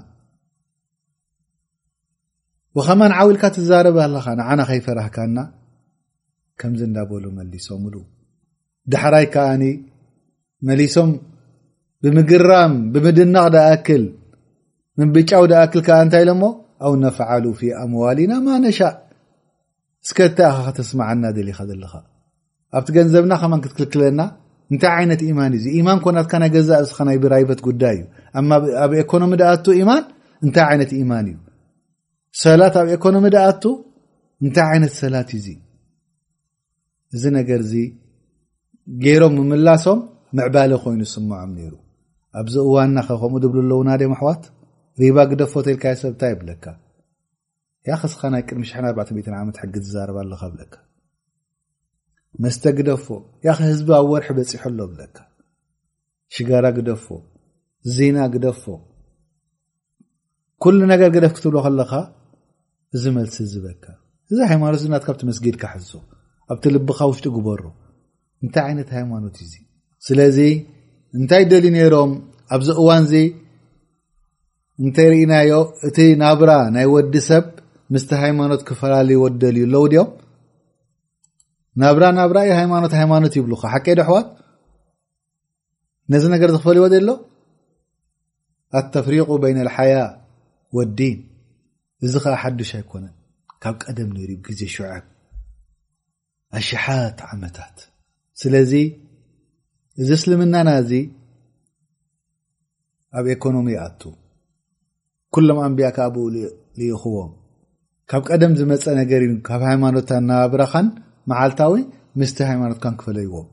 ወከማን 2.77 3.11
ዓዊልካ 3.21 3.43
ትዛረበለኻ 3.55 4.25
ንዓና 4.39 4.59
ከይፈራህካና 4.69 5.37
ከምዚ 6.59 6.81
እንዳበሉ 6.89 7.25
መሊሶምሉ 7.39 7.95
ዳሕራይ 8.93 9.25
ከዓኒ 9.33 9.63
መሊሶም 10.67 11.09
ብምግራም 12.03 12.73
ብምድናቕ 12.93 13.47
ዳኣክል 13.55 14.03
ምብጫው 14.99 15.43
ዳኣክል 15.51 15.81
ዓ 15.85 15.99
እንታይ 16.05 16.23
ኢሎሞ 16.25 16.43
ኣብ 16.85 16.93
ነፍዓሉ 17.03 17.45
ፊ 17.59 17.71
ኣምዋልና 17.83 18.33
ማ 18.45 18.57
ነሻእ 18.63 18.93
ስከተ 20.07 20.37
ኢኸ 20.49 20.57
ከተስማዓና 20.67 21.23
ሊኻ 21.47 21.59
ዘለካ 21.69 21.93
ኣብቲ 22.77 22.89
ገንዘብና 22.97 23.33
ከ 23.41 23.45
ክትክልክለና 23.63 24.21
እንታይ 24.73 24.91
ዓይነት 24.99 25.21
ማን 25.37 25.53
እዚ 25.59 25.65
ኢማን 25.79 25.97
ኮናትካ 26.03 26.33
ናይ 26.41 26.49
ገዛስ 26.55 26.91
ናይ 27.07 27.17
ብራይበት 27.23 27.59
ጉዳይ 27.67 27.95
እዩ 28.01 28.61
ኣብ 28.83 28.91
ኤኮኖሚ 29.03 29.33
ዳኣ 29.41 29.53
ማን 29.89 30.03
እንታይ 30.45 30.71
ይነት 30.75 30.91
ማን 31.11 31.27
እዩ 31.31 31.37
ሰላት 32.43 32.75
ኣብ 32.81 32.87
ኤኮኖሚ 32.95 33.25
ዳኣቱ 33.37 33.63
እንታይ 34.45 34.71
ይነት 34.77 34.93
ሰላት 35.01 35.29
እዩዚ 35.37 35.47
እዚ 37.15 37.23
ነገርዚ 37.39 37.73
ገይሮም 39.03 39.33
ምምላሶም 39.39 39.99
ምዕባለ 40.37 40.71
ኮይኑ 40.83 41.01
ስምዖም 41.13 41.51
ነይሩ 41.57 41.73
ኣብዚ 42.39 42.55
እዋንናኸ 42.67 43.07
ከምኡ 43.21 43.39
ድብል 43.43 43.59
ኣለውናደምኣሕዋት 43.65 44.43
ሪባ 45.01 45.17
ግደፎ 45.31 45.53
ተልካዮ 45.65 45.95
ሰብታ 46.03 46.21
ይብለካ 46.31 46.65
ያ 47.89 47.93
ክስኻ 48.01 48.21
ናይ 48.33 48.43
ቅድሚ4 48.47 48.83
ዓት 49.49 49.57
ሕጊ 49.61 49.73
ዝዛረባ 49.85 50.17
ኣለካ 50.23 50.41
ብካ 50.57 50.73
መስተ 52.43 52.63
ግደፎ 52.77 53.07
ያ 53.47 53.53
ኸ 53.57 53.59
ህዝቢ 53.71 53.87
ኣብ 53.97 54.07
ወርሒ 54.13 54.29
በፂሖኣሎ 54.37 54.79
ብለካ 54.91 55.17
ሽጋራ 56.35 56.65
ግደፎ 56.77 57.07
ዜና 57.95 58.17
ግደፎ 58.33 58.63
ኩሉ 60.63 60.79
ነገር 60.93 61.09
ግደፍ 61.15 61.31
ክትብሎ 61.37 61.57
ከለካ 61.65 61.91
እዚ 62.95 63.03
መልሲ 63.17 63.37
ዝበካ 63.53 63.83
እዚ 64.31 64.37
ሃይማኖት 64.51 64.79
እዚ 64.81 64.87
ናት 64.93 65.03
ካ 65.07 65.13
ብቲ 65.15 65.21
መስጊድካ 65.29 65.63
ሕዞ 65.75 65.91
ኣብቲ 66.53 66.63
ልብኻ 66.75 66.99
ውሽጡ 67.11 67.25
ግበሮ 67.37 67.61
እንታይ 68.43 68.63
ዓይነት 68.69 68.89
ሃይማኖት 68.97 69.35
እዩእ 69.43 69.55
ስለዚ 70.05 70.37
እንታይ 71.17 71.43
ደልዩ 71.51 71.69
ነይሮም 71.75 72.11
ኣብዚ 72.55 72.69
እዋን 72.81 73.03
እዚ 73.05 73.15
እንተይ 74.83 75.07
ርእናዮ 75.11 75.51
እቲ 75.87 75.97
ናብራ 76.21 76.51
ናይ 76.75 76.85
ወዲ 76.93 77.13
ሰብ 77.29 77.45
ምስቲ 77.93 78.09
ሃይማኖት 78.23 78.61
ክፈላለይዎ 78.69 79.23
ደልዩ 79.43 79.63
ኣለው 79.67 79.83
ድኦም 79.91 80.09
ናብራ 81.83 82.03
ናብራ 82.19 82.37
ዩ 82.49 82.51
ሃይማኖት 82.61 82.93
ሃይማኖት 82.99 83.33
ይብሉከ 83.39 83.63
ሓቄ 83.73 83.87
ዶኣሕዋት 83.99 84.27
ነዚ 86.13 86.23
ነገር 86.35 86.49
ዝክፈለይዎ 86.55 86.87
ዘሎ 86.95 87.09
ኣተፍሪቁ 88.79 89.29
በይነ 89.43 89.57
ልሓያ 89.69 89.95
ወዲን 90.79 91.17
እዚ 92.05 92.13
ከዓ 92.25 92.35
ሓዱሽ 92.43 92.71
ኣይኮነን 92.79 93.15
ካብ 93.63 93.75
ቀደም 93.85 94.09
ነሩ 94.17 94.29
ግዜ 94.47 94.61
ሸዓብ 94.75 95.05
ኣሸሓት 96.57 97.19
ዓመታት 97.31 97.75
ስለዚ 98.41 98.73
እዚ 100.01 100.09
እስልምናና 100.17 100.69
እዚ 100.83 100.91
ኣብ 103.17 103.25
ኤኮኖሚ 103.33 103.67
ይኣቱ 103.75 104.01
ኩሎም 105.35 105.59
ኣንቢኣካብኡልይኽቦም 105.65 107.31
ካብ 108.11 108.21
ቀደም 108.29 108.53
ዝመፀ 108.59 108.85
ነገርእ 108.99 109.33
ካብ 109.47 109.61
ሃይማኖት 109.69 110.09
እናባብረኻን 110.21 110.87
መዓልታዊ 111.31 111.73
ምስቲ 112.21 112.37
ሃይማኖትካን 112.49 112.95
ክፈለይዎም 113.01 113.47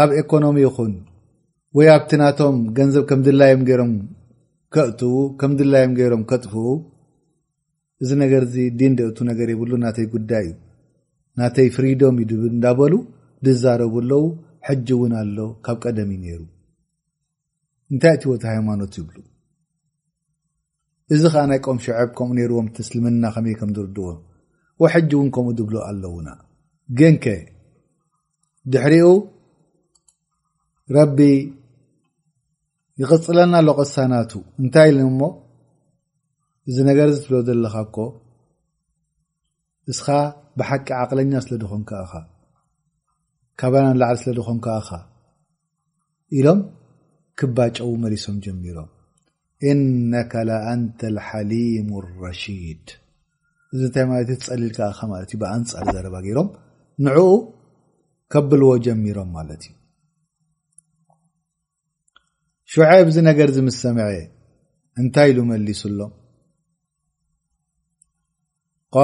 ኣብ 0.00 0.10
ኤኮኖሚ 0.22 0.58
ይኹን 0.66 0.92
ወይ 1.78 1.88
ኣብቲ 1.94 2.10
ናቶም 2.22 2.56
ገንዘብ 2.78 3.04
ከም 3.10 3.20
ድላዮም 3.26 3.62
ገይሮም 3.68 3.92
ከእትው 4.74 5.14
ከም 5.40 5.52
ድላዮም 5.60 5.92
ገይሮም 6.00 6.22
ከጥፍው 6.32 6.70
እዚ 8.02 8.10
ነገር 8.24 8.42
ዚ 8.52 8.66
ድ 8.80 8.90
ደእቱ 8.98 9.18
ነገር 9.30 9.48
የብሉ 9.52 9.72
ናተይ 9.84 10.06
ጉዳይ 10.16 10.44
እዩ 10.50 10.54
ናተይ 11.40 11.68
ፍሪዶም 11.76 12.16
ዩድብል 12.22 12.50
እንዳበሉ 12.58 12.92
ዝዛረብኣለው 13.46 14.22
ሕጂ 14.68 14.86
እውን 14.94 15.12
ኣሎ 15.20 15.38
ካብ 15.66 15.76
ቀደም 15.82 16.10
ዩ 16.14 16.20
ነይሩ 16.22 16.40
እንታይ 17.92 18.14
እቲ 18.16 18.22
ወቲ 18.32 18.42
ሃይማኖት 18.52 18.94
ይብሉ 19.00 19.16
እዚ 21.14 21.22
ከዓ 21.34 21.44
ናይ 21.50 21.60
ቆም 21.66 21.78
ሸዐብ 21.84 22.10
ከምኡ 22.18 22.34
ነርዎም 22.40 22.66
ትስልምና 22.74 23.24
ከመይ 23.34 23.54
ከም 23.60 23.70
ዝርድዎ 23.76 24.04
ወሕጂ 24.82 25.10
እውን 25.18 25.28
ከምኡ 25.34 25.54
ዝብሎ 25.58 25.74
ኣለውና 25.88 26.28
ግንከ 26.98 27.24
ድሕሪኡ 28.72 29.08
ረቢ 30.96 31.18
ይቅፅለና 33.02 33.54
ሎ 33.66 33.72
ቅሳናቱ 33.80 34.32
እንታይ 34.62 34.88
ኢል 34.92 34.98
ሞ 35.20 35.28
እዚ 36.68 36.76
ነገርዚ 36.90 37.16
ትብሎ 37.24 37.34
ዘለካኮ 37.48 37.96
እስኻ 39.92 40.06
ብሓቂ 40.58 40.86
ዓቅለኛ 41.02 41.32
ስለ 41.46 41.52
ድኮንከኢኻ 41.62 42.12
ካባናን 43.60 43.96
ላዕሊ 44.00 44.16
ስለ 44.20 44.32
ዝኾን 44.40 44.58
ከኻ 44.64 44.90
ኢሎም 46.38 46.60
ክባጨው 47.38 47.90
መሊሶም 48.02 48.36
ጀሚሮም 48.44 48.88
እነካ 49.70 50.32
ለኣንተ 50.48 51.00
ሓሊሙ 51.28 51.88
ረሺድ 52.22 52.86
እዚ 53.74 53.80
ንታይ 53.88 54.04
ማለት 54.12 54.30
ፀሊኢል 54.46 54.70
ከ 54.98 55.08
ማለት 55.12 55.30
እዩ 55.34 55.38
ብኣንፃሪ 55.42 55.86
ዘረባ 55.96 56.16
ገይሮም 56.26 56.48
ንዕኡ 57.06 57.26
ከብልዎ 58.34 58.70
ጀሚሮም 58.86 59.28
ማለት 59.38 59.62
እዩ 59.68 59.74
ሸዐ 62.72 62.90
ብዚ 63.08 63.16
ነገር 63.30 63.48
ዝም 63.56 63.68
ሰምዐ 63.82 64.06
እንታይ 65.02 65.28
ኢሉ 65.32 65.38
መሊሱሎም 65.52 66.10
ቃ 68.94 68.98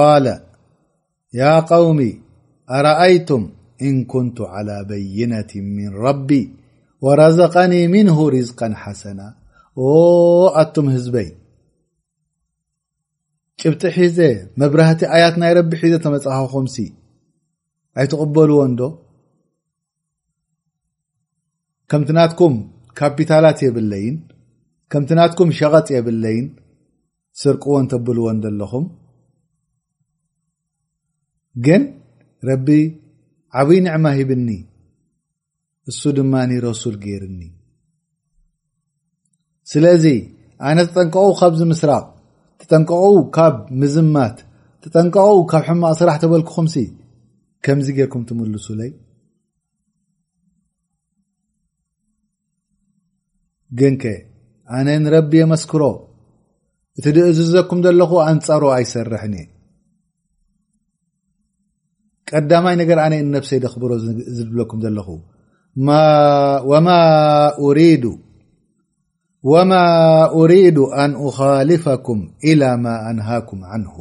ያ 1.41 1.51
ቃውሚ 1.69 1.99
ኣረአይቱም 2.77 3.45
እን 3.85 3.97
ኩንቱ 4.11 4.37
على 4.53 4.77
በይነት 4.89 5.51
ምን 5.75 5.89
ረቢ 6.05 6.29
وረዘቀኒ 7.05 7.73
ምንه 7.93 8.17
ርዝቀ 8.35 8.59
ሓሰና 8.83 9.19
ኣቶም 10.61 10.87
ህዝበይ 10.95 11.27
ጭብጢ 13.61 13.83
ሒዜ 13.97 14.19
መብራህቲ 14.61 15.01
ኣያት 15.15 15.35
ናይ 15.41 15.51
ረቢ 15.59 15.71
ሒዘ 15.83 15.93
ተመፅሐኩምሲ 16.05 16.75
ኣይትቕበልዎንዶ 17.99 18.81
ከምትናትኩም 21.91 22.55
ካፕታላት 22.99 23.59
የብለይን 23.65 24.15
ከምት 24.91 25.09
ናትኩም 25.19 25.49
ሸቐጥ 25.57 25.87
የብለይን 25.97 26.45
ስርቅዎን 27.41 27.85
ተብልዎንለኹም 27.91 28.85
ግን 31.65 31.81
ረቢ 32.49 32.67
ዓብይ 33.61 33.79
ንዕማ 33.85 34.05
ሂብኒ 34.17 34.49
እሱ 35.89 36.01
ድማኒ 36.17 36.51
ረሱል 36.65 36.95
ገይርኒ 37.05 37.41
ስለዚ 39.71 40.05
ኣነ 40.67 40.77
ተጠንቀቑኡ 40.89 41.29
ካብዚ 41.39 41.61
ምስራቕ 41.71 42.05
ተጠንቀቁ 42.61 43.03
ካብ 43.35 43.55
ምዝማት 43.81 44.37
ተጠንቀቁ 44.83 45.29
ካብ 45.51 45.63
ሕማቕ 45.69 45.93
ስራሕ 46.01 46.15
ተበልክኹምሲ 46.23 46.75
ከምዚ 47.65 47.87
ጌርኩም 47.97 48.23
ትምሉሱለይ 48.29 48.91
ግንከ 53.79 54.03
ኣነ 54.77 54.87
ንረቢ 55.03 55.31
የመስክሮ 55.41 55.83
እቲ 56.99 57.05
ድእዝዘኩም 57.15 57.79
ዘለኹ 57.85 58.11
ኣንፃሮ 58.29 58.63
ኣይሰርሕኒ 58.77 59.35
እየ 59.41 59.47
ቀዳማይ 62.33 62.75
ነገር 62.81 62.97
ኣነ 63.03 63.13
እ 63.23 63.25
ነፍሰይ 63.35 63.59
ደክብሮ 63.65 63.91
ዝድብለኩም 64.37 64.79
ዘለኹ 64.85 65.09
ወማ 69.51 69.75
أሪዱ 70.39 70.77
ኣን 71.01 71.11
أኻልፈኩም 71.27 72.19
إላ 72.51 72.63
ማ 72.83 72.95
ኣንሃኩም 73.09 73.59
ዓንሁ 73.73 73.95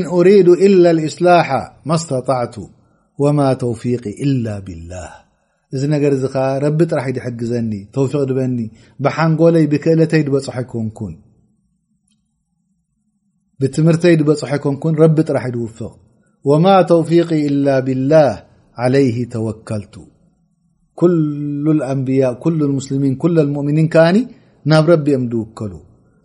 ن 0.00 0.02
أريد 0.18 0.48
إلا 0.66 0.88
الإስላح 0.94 1.48
ማ 1.90 1.92
ስጣعቱ 2.02 2.56
وማ 3.22 3.38
ተوفق 3.62 4.04
إل 4.24 4.44
ብلله 4.66 5.10
እዚ 5.74 5.82
ነገር 5.92 6.12
ዚ 6.22 6.26
ዓ 6.42 6.42
ረቢ 6.64 6.78
ጥራ 6.90 7.00
ድግዘኒ 7.16 7.72
ተوق 7.94 8.12
በኒ 8.38 8.58
ብሓንጎለይ 9.04 9.64
ብክእለተይ 9.72 10.22
ፅح 10.46 10.56
ንን 10.86 11.16
ትምህርተይ 13.76 14.14
ፅሐكንን 14.42 14.94
ረቢ 15.02 15.16
ጥራ 15.28 15.36
وفق 15.64 15.92
وማ 16.48 16.66
ተوፊق 16.90 17.30
إل 17.48 17.66
ብالله 17.86 18.32
علይه 18.82 19.16
ተوከلቱ 19.34 19.94
كل 21.00 21.64
الأንبيء 21.76 22.44
ل 22.58 22.60
السلሚ 22.80 23.04
ل 23.34 23.36
المؤኒ 23.46 23.78
ዓ 24.06 24.06
ናብ 24.70 24.86
ረቢ 24.92 25.06
ኦም 25.16 25.24
ድውከሉ 25.32 25.72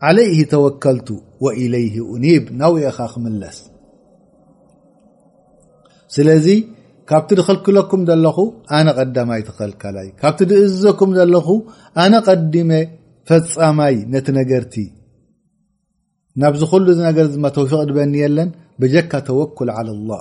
ዓለይ 0.10 0.30
ተወከልቱ 0.52 1.08
ወإለይ 1.46 1.86
እኒብ 2.16 2.46
ናውእኻ 2.60 2.98
ክምለስ 3.12 3.58
ስለዚ 6.16 6.48
ካብቲ 7.10 7.30
ድክልክለኩም 7.40 8.02
ዘለኹ 8.10 8.38
ኣነ 8.78 8.88
ቀዳማይ 9.00 9.42
ተከልከላይ 9.50 10.08
ካብቲ 10.22 10.40
ድእዝዘኩም 10.50 11.12
ዘለኹ 11.18 11.48
ኣነ 12.04 12.14
ቀዲሜ 12.28 12.72
ፈፃማይ 13.30 13.96
ነቲ 14.14 14.28
ነገርቲ 14.40 14.76
ናብዚ 16.42 16.62
ሉ 16.86 16.96
ነገር 17.08 17.26
ተውፊቅ 17.58 17.80
ድበኒ 17.90 18.14
የለን 18.24 18.50
ብጀካ 18.82 19.12
ተወኩል 19.30 19.70
لላ 19.88 20.12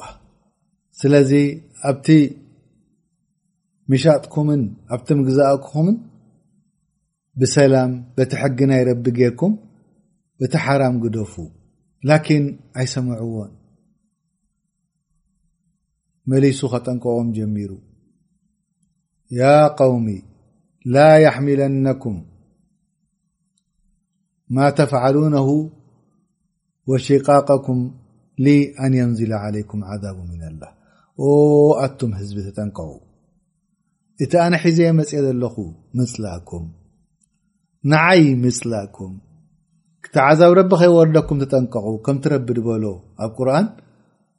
ስለዚ 1.00 1.32
ኣብቲ 1.90 2.06
ምሻጥኩምን 3.92 4.62
ኣብቲ 4.94 5.08
ምግዛእኩምን 5.18 5.96
ብሰላም 7.40 7.90
በቲ 8.16 8.32
ሕጊ 8.40 8.58
ናይ 8.70 8.80
ረቢ 8.88 9.04
ጌርኩም 9.18 9.52
እቲ 10.44 10.52
ሓራም 10.64 10.94
ግደፉ 11.02 11.34
ላኪን 12.08 12.44
ኣይሰምዕዎን 12.80 13.52
መሊሱ 16.30 16.60
ከጠንቀኦም 16.72 17.28
ጀሚሩ 17.36 17.70
ያ 19.38 19.44
قውሚ 19.80 20.08
ላ 20.94 21.04
يحሚለነኩም 21.26 22.16
ማ 24.56 24.66
ተፍعلነ 24.80 25.36
وሽቃقኩም 26.90 27.80
ኣን 28.84 28.92
የንዝل 29.00 29.32
عለይኩም 29.44 29.80
عዛብ 29.90 30.18
ምና 30.30 30.42
لላ 30.52 30.62
ኣቶም 31.84 32.12
ህዝቢ 32.20 32.36
ተጠንቀቑ 32.48 32.90
እቲ 34.24 34.32
ኣነ 34.44 34.54
ሒዘየ 34.66 34.90
መፅ 34.98 35.10
ዘለኹ 35.26 35.56
ምፅላእኩም 35.98 36.64
نعይ 37.88 38.24
مፅلكم 38.44 39.10
تعዛب 40.14 40.52
ረب 40.58 40.72
ኸ 40.80 40.88
ወርደኩም 40.96 41.38
ተጠንቀق 41.42 41.84
ከምتረب 42.06 42.48
በሎ 42.66 42.84
ኣብ 43.24 43.30
قርآن 43.38 43.66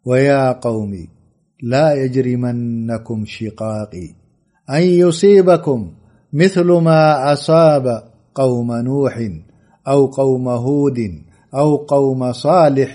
ويا 0.09 0.43
قوم 0.65 0.91
لا 1.71 1.85
يجرمنكم 2.01 3.25
ሽقاق 3.33 3.93
أن 4.69 4.83
يصيبكم 4.83 5.79
مثل 6.33 6.67
ما 6.87 7.33
أصاب 7.33 7.85
قوم 8.35 8.69
نوح 8.89 9.15
أو 9.87 9.99
قوم 10.05 10.45
هود 10.65 10.99
أو 11.61 11.69
قوم 11.93 12.31
صالح 12.31 12.93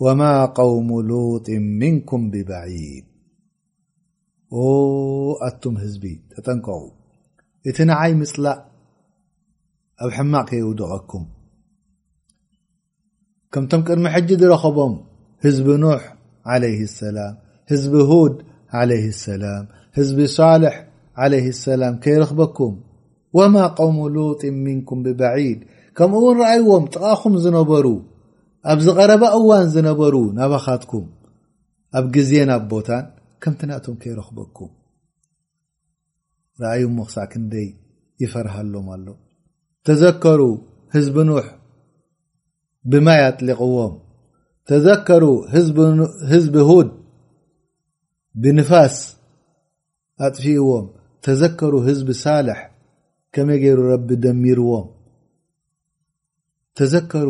وما 0.00 0.34
قوم 0.60 0.88
لوط 1.10 1.48
منكم 1.82 2.20
ببعيد 2.32 3.04
ኣتم 5.48 5.74
ህዝب 5.82 6.04
ተጠق 6.34 6.66
እቲ 7.68 7.78
نይ 7.90 8.12
مፅل 8.20 8.44
ኣብ 10.02 10.10
ሕማቅ 10.16 10.44
ከይውድቀኩም 10.50 11.24
ከምቶም 13.54 13.82
ቅድሚ 13.88 14.04
ሕጅ 14.16 14.28
ዝረኸቦም 14.40 14.94
ህዝቢ 15.44 15.66
ኑሕ 15.82 16.02
ع 16.48 16.52
ሰላም 17.00 17.34
ህዝቢ 17.70 17.94
ሁድ 18.10 18.34
ع 18.78 18.88
ሰላም 19.26 19.64
ህዝቢ 19.98 20.18
ሳልሕ 20.38 20.74
ع 21.22 21.32
ሰላም 21.66 21.94
ከይረክበኩም 22.04 22.74
ወማ 23.38 23.54
قوም 23.78 23.96
ሎጢ 24.14 24.42
ምንኩም 24.64 24.98
ብበዒድ 25.04 25.60
ከምኡ 25.96 26.22
ውን 26.26 26.36
ረኣይዎም 26.40 26.84
ጥቃኹም 26.94 27.34
ዝነበሩ 27.44 27.86
ኣብዝ 28.72 28.86
ቀረባ 28.98 29.22
እዋን 29.38 29.66
ዝነበሩ 29.74 30.14
ናባኻትኩም 30.38 31.04
ኣብ 31.98 32.04
ግዜ 32.16 32.30
ናብ 32.50 32.62
ቦታን 32.72 33.04
ከምቲ 33.42 33.60
ናቶም 33.70 33.94
ከይረክበኩም 34.04 34.70
ኣዩ 36.72 36.82
ሞ 36.96 37.04
ክሳዕ 37.08 37.26
ክንደይ 37.32 37.68
ይፈርሃሎም 38.22 38.88
ኣሎ 38.96 39.06
ተዘከሩ 39.86 40.40
ህዝቢ 40.94 41.16
ኑሕ 41.28 41.46
ብማይ 42.90 43.20
ኣጥሊቕዎም 43.28 43.94
ተዘከሩ 44.68 45.24
ህዝቢ 46.32 46.54
ሁድ 46.68 46.90
ብንፋስ 48.42 48.96
ኣጥፊኡዎም 50.26 50.86
ተዘከሩ 51.24 51.72
ህዝቢ 51.88 52.08
ሳልሕ 52.22 52.60
ከመይ 53.34 53.58
ገይሩ 53.62 53.78
ረቢ 53.92 54.08
ደሚርዎም 54.24 54.86
ተዘከሩ 56.78 57.28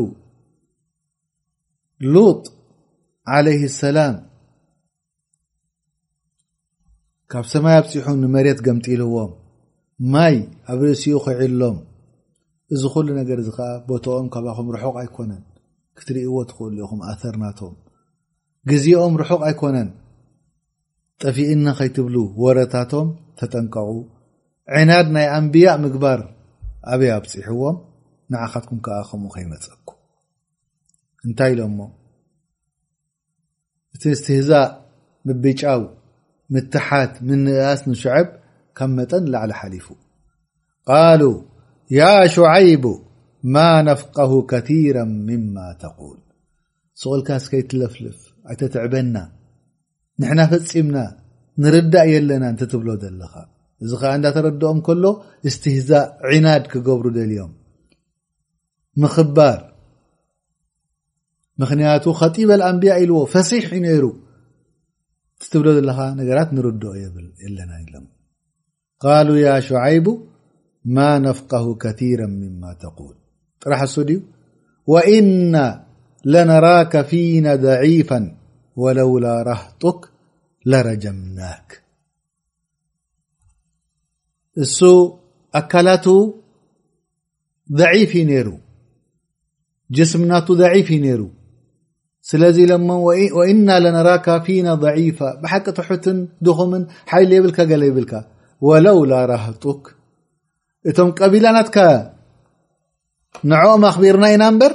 ሉጥ 2.13 2.41
عለ 3.35 3.47
اሰላም 3.67 4.15
ካብ 7.31 7.45
ሰማይ 7.53 7.75
ኣብፅሑ 7.81 8.07
ንመሬት 8.23 8.59
ገምጢልዎም 8.67 9.31
ማይ 10.13 10.35
ኣብ 10.71 10.81
ርእሲኡ 10.89 11.17
ክዕሎም 11.25 11.77
እዚ 12.75 12.83
ኩሉ 12.93 13.09
ነገር 13.21 13.39
እዚ 13.43 13.49
ከዓ 13.57 13.69
ቦቶኦም 13.89 14.27
ካባኹም 14.35 14.69
ርሑቕ 14.75 14.95
ኣይኮነን 15.03 15.43
ክትርእዎ 15.99 16.37
ትክእልሉኢኹም 16.51 17.01
ኣሰርናቶም 17.11 17.75
ግዜኦም 18.71 19.15
ርሑቕ 19.23 19.41
ኣይኮነን 19.49 19.89
ጠፊእና 21.23 21.67
ከይትብሉ 21.79 22.17
ወረታቶም 22.45 23.09
ተጠንቀቑ 23.41 23.89
ዕናድ 24.79 25.07
ናይ 25.17 25.27
ኣንብያእ 25.37 25.77
ምግባር 25.85 26.21
ኣበይ 26.93 27.11
ኣብፅሕዎም 27.17 27.77
ንዓኻትኩም 28.33 28.79
ከዓ 28.85 28.97
ከምኡ 29.09 29.31
ከይመፀኩ 29.35 29.89
እንታይ 31.27 31.53
ኢሎ 31.55 31.61
ሞ 31.77 31.81
እቲ 33.95 34.03
ስትህዛእ 34.21 34.69
ምብጫው 35.29 35.83
ምትሓት 36.55 37.13
ምንእኣስ 37.27 37.81
ንሸዐብ 37.91 38.27
ከም 38.77 38.91
መጠን 38.99 39.25
ላዕሊ 39.33 39.53
ሓሊፉ 39.61 39.87
ቃሉ 40.89 41.23
ያ 41.99 42.03
ሽዓይቡ 42.35 42.85
ማ 43.55 43.65
ነፍقሁ 43.89 44.33
ከራ 44.51 44.97
ምማ 45.29 45.57
ተقል 45.83 46.19
ስغልካ 47.03 47.29
ስይ 47.47 47.63
ትለፍልፍ 47.71 48.21
ኣተ 48.53 48.61
ትዕበና 48.75 49.17
ንሕና 50.21 50.41
ፈፂምና 50.53 50.97
ንርዳእ 51.63 52.09
የለና 52.13 52.45
እንተ 52.53 52.63
ትብሎ 52.73 52.89
ዘለኻ 53.03 53.33
እዚ 53.85 53.91
ከዓ 54.03 54.11
እንዳተረድኦም 54.19 54.79
ከሎ 54.87 55.05
እስትህዛእ 55.49 56.07
ዕናድ 56.39 56.65
ክገብሩ 56.73 57.07
ዘልዮም 57.17 57.53
ምኽባር 59.03 59.61
ምክንያቱ 61.63 62.05
ከጢበ 62.21 62.51
ኣንብያ 62.71 62.93
ኢልዎ 63.03 63.19
ፈሲሕ 63.35 63.67
ዩ 63.79 63.81
ነይሩ 63.87 64.05
እንትብሎ 65.43 65.69
ዘለኻ 65.79 65.99
ነገራት 66.21 66.51
ንርድኦ 66.57 66.93
የለና 67.45 67.73
ሸይ 69.71 69.99
ما 70.85 71.19
نفقه 71.19 71.75
كثيرا 71.75 72.27
مما 72.27 72.73
تقول 72.81 73.15
رح 73.67 73.83
ا 73.83 74.21
وإنا 74.87 75.87
لنراك 76.25 77.03
فينا 77.07 77.55
ضعيفا 77.55 78.37
ولولا 78.77 79.43
رهطك 79.43 80.09
لرجمناك 80.67 81.83
س 84.63 84.85
أكلت 85.55 86.35
ضعيفي 87.73 88.25
نر 88.25 88.59
جسمنت 89.91 90.53
ضعيف 90.53 90.91
نر 90.93 91.21
ل 92.35 92.73
وإنا 93.37 93.81
لنراك 93.81 94.43
فينا 94.45 94.75
ضعيفة 94.75 95.41
بحقطحت 95.43 96.05
دخمن 96.41 96.87
حيل 97.07 97.33
يبلك 97.33 97.61
ل 97.61 97.91
بلك 97.95 98.13
ولولا 98.61 99.27
رهطك 99.27 99.95
እቶም 100.91 101.11
ቀቢላናትካ 101.21 101.79
ንዕም 103.51 103.83
ክቢርና 103.97 104.25
ኢና 104.35 104.45
እበር 104.53 104.73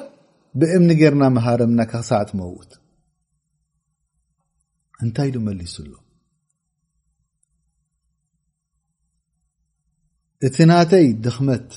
ብእምኒ 0.60 0.92
ገርና 1.02 1.24
ሃረምናሳዕት 1.46 2.30
መውት 2.40 2.72
እንታይ 5.06 5.30
ሉመሊስሉ 5.36 5.90
እቲ 10.48 10.58
ናተይ 10.70 11.06
ድክመት 11.26 11.68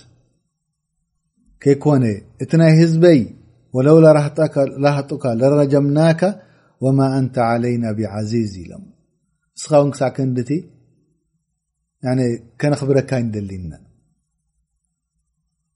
ይኮነ 1.72 2.04
እቲ 2.42 2.50
ናይ 2.62 2.72
ህዝበይ 2.80 3.20
ለው 3.86 3.98
ህጡካ 4.96 5.24
ረጀምናካ 5.60 6.22
وማ 6.84 6.98
ኣን 7.16 7.26
علይና 7.50 7.84
ብعዚዝ 7.98 8.52
ኢለ 8.62 8.70
ንስኻ 8.82 9.70
ውን 9.82 9.90
ክሳዕ 9.94 10.10
ክንድእ 10.16 10.52
ከነክብረካ 12.60 13.10
ይደሊና 13.24 13.70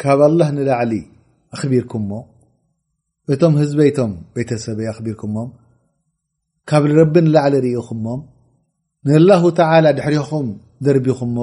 كب 0.00 0.20
الله 0.30 0.48
نلعل 0.56 0.92
أخبيركمم 1.54 2.22
تم 3.40 3.54
هزبيتم 3.60 4.12
بيتسبي 4.34 4.90
اخبيركم 4.92 5.34
كب 6.68 6.84
رب 7.00 7.14
نلعل 7.24 7.54
رخمم 7.78 8.20
نالله 9.06 9.42
تعالى 9.60 9.88
دحرخم 9.98 10.48
دربخم 10.84 11.36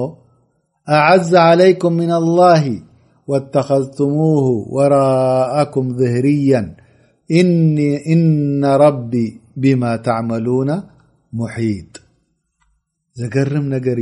أعز 0.96 1.32
عليكم 1.48 1.92
من 2.02 2.12
الله 2.20 2.64
واتخذتموه 3.30 4.46
وراءكم 4.74 5.84
ظهريا 6.00 6.62
إن 8.12 8.64
ربي 8.64 9.26
بما 9.62 9.92
تعملون 10.08 10.70
محيط 11.40 11.92
زرم 13.32 13.62
نر 13.72 14.00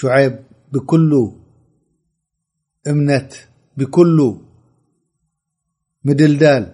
شعب 0.00 0.34
بكل 0.72 1.12
እምነት 2.90 3.30
ብኩሉ 3.78 4.18
ምድልዳል 6.06 6.64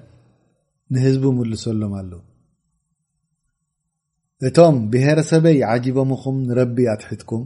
ንህዝቡ 0.93 1.25
ምሉሰሎም 1.37 1.93
ኣለው 2.01 2.21
እቶም 4.49 4.77
ብሄረሰበይ 4.93 5.59
ዓጂቦምኹም 5.73 6.37
ንረቢ 6.49 6.79
ኣትሕትኩም 6.93 7.43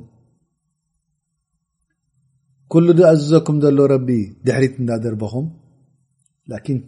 ኩሉ 2.73 2.87
ኣዝዘኩም 3.11 3.57
ዘሎ 3.65 3.79
ረቢ 3.95 4.09
ድሕሪት 4.47 4.75
እንዳደርበኹም 4.81 5.47
ላኪን 6.53 6.79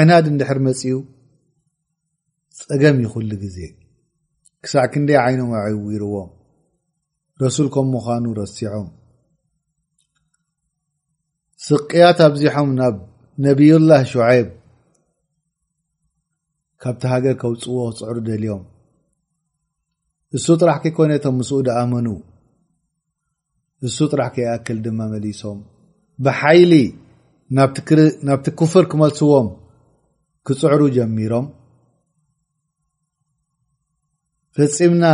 ዕናድ 0.00 0.26
እንድሕር 0.32 0.58
መፅኡ 0.66 0.96
ፀገም 2.66 2.96
ይክሉ 3.04 3.30
ግዜ 3.44 3.58
ክሳዕ 4.64 4.84
ክንደይ 4.92 5.18
ዓይኖም 5.24 5.50
ኣዕውርዎም 5.62 6.30
ረሱል 7.44 7.68
ከም 7.74 7.86
ምዃኑ 7.94 8.24
ረሲዖም 8.42 8.86
ስቅያት 11.66 12.18
ኣብዚሖም 12.26 12.70
ናብ 12.78 12.96
ነቢዩላህ 13.46 14.00
ሸዓብ 14.12 14.48
ካብቲ 16.82 17.02
ሃገር 17.12 17.34
ከውፅዎ 17.42 17.76
ክፅዕሩ 17.98 18.16
ደልዮም 18.28 18.62
እሱ 20.36 20.46
ጥራሕ 20.60 20.76
ከይኮነቶም 20.84 21.36
ምስኡ 21.40 21.58
ድኣመኑ 21.68 22.08
እሱ 23.88 23.96
ጥራሕ 24.12 24.28
ከይኣክል 24.36 24.78
ድማ 24.86 25.00
መሊሶም 25.14 25.58
ብሓይሊ 26.26 26.72
ናብቲ 28.28 28.46
ክፍር 28.60 28.84
ክመልስዎም 28.92 29.48
ክፅዕሩ 30.48 30.80
ጀሚሮም 30.98 31.46
ፈፂምና 34.56 35.04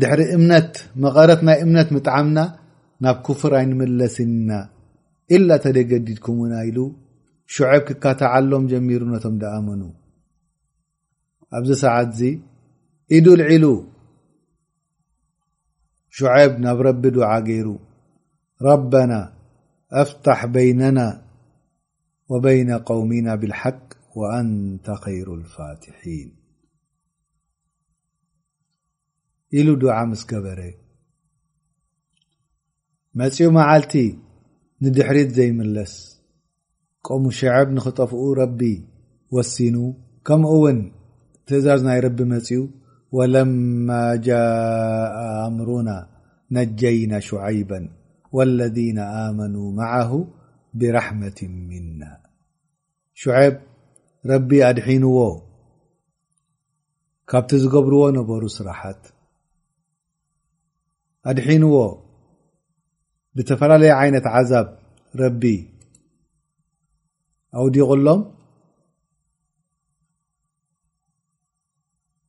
ድሕሪ 0.00 0.22
እምነት 0.36 0.72
መቐረት 1.04 1.42
ናይ 1.48 1.58
እምነት 1.66 1.88
ምጥዓምና 1.96 2.38
ናብ 3.04 3.18
ክፍር 3.26 3.52
ኣይንምለስና 3.60 4.50
إلا 5.36 5.56
تقዲدكم 5.66 6.34
و 6.42 6.46
ل 6.46 6.50
شعب 7.54 7.80
ككتعሎم 7.88 8.62
جمر 8.72 9.02
م 9.12 9.20
أمن 9.58 9.82
بዚ 11.62 11.70
سعت 11.84 12.18
ادلعل 13.16 13.64
عب 16.22 16.54
ብ 16.62 16.80
رب 16.88 17.04
دع 17.16 17.32
ير 17.58 17.68
ربنا 18.70 19.20
أفتح 20.02 20.38
بيننا 20.46 21.08
وبين 22.30 22.70
قومنا 22.90 23.32
بالحق 23.40 23.86
وأنت 24.18 24.86
خير 25.04 25.26
الفاتحين 25.34 26.28
ل 29.52 29.84
ع 29.98 30.00
س 33.38 33.40
ንድሕሪት 34.84 35.28
ዘይምለስ 35.36 35.92
ም 37.24 37.30
ሸዐብ 37.38 37.68
ንኽጠፍኡ 37.76 38.22
ረቢ 38.40 38.60
ወሲኑ 39.34 39.76
ከም 40.26 40.42
ውን 40.62 40.78
ትእዛዝ 41.46 41.80
ናይ 41.88 41.98
ረቢ 42.06 42.18
መፅኡ 42.32 42.60
وለማ 43.16 43.88
جء 44.26 44.36
ኣምሩና 45.44 45.90
ነጀይና 46.56 47.12
ሸعይባ 47.28 47.70
واለذ 48.36 48.78
ኣመኑ 49.22 49.54
ማعه 49.80 50.12
ብራحመة 50.78 51.40
ምና 51.68 52.02
ሸብ 53.22 53.54
ረቢ 54.32 54.50
ኣድሒንዎ 54.70 55.16
ካብቲ 57.30 57.50
ዝገብርዎ 57.64 58.02
ነበሩ 58.20 58.42
ስራሓት 58.58 59.02
ኣድሒንዎ 61.30 61.74
ብተፈላለየ 63.38 63.90
ዓይነት 64.00 64.26
ዓዛብ 64.38 64.66
ረቢ 65.20 65.42
ኣውዲቁሎም 67.60 68.20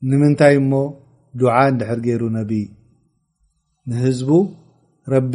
ንምንታይ 0.09 0.53
እሞ 0.61 0.71
ድዓ 1.39 1.53
እንድሕር 1.71 1.99
ገይሩ 2.07 2.23
ነቢ 2.39 2.51
ንህዝቡ 3.89 4.29
ረቢ 5.13 5.33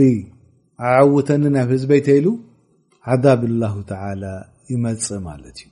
ኣዓውተኒ 0.89 1.43
ናብ 1.57 1.69
ህዝበይተኢሉ 1.75 2.27
ዓዛብ 3.13 3.41
ላሁ 3.61 3.75
ተዓላ 3.91 4.25
ይመፅ 4.73 5.07
ማለት 5.29 5.59
እዩ 5.65 5.69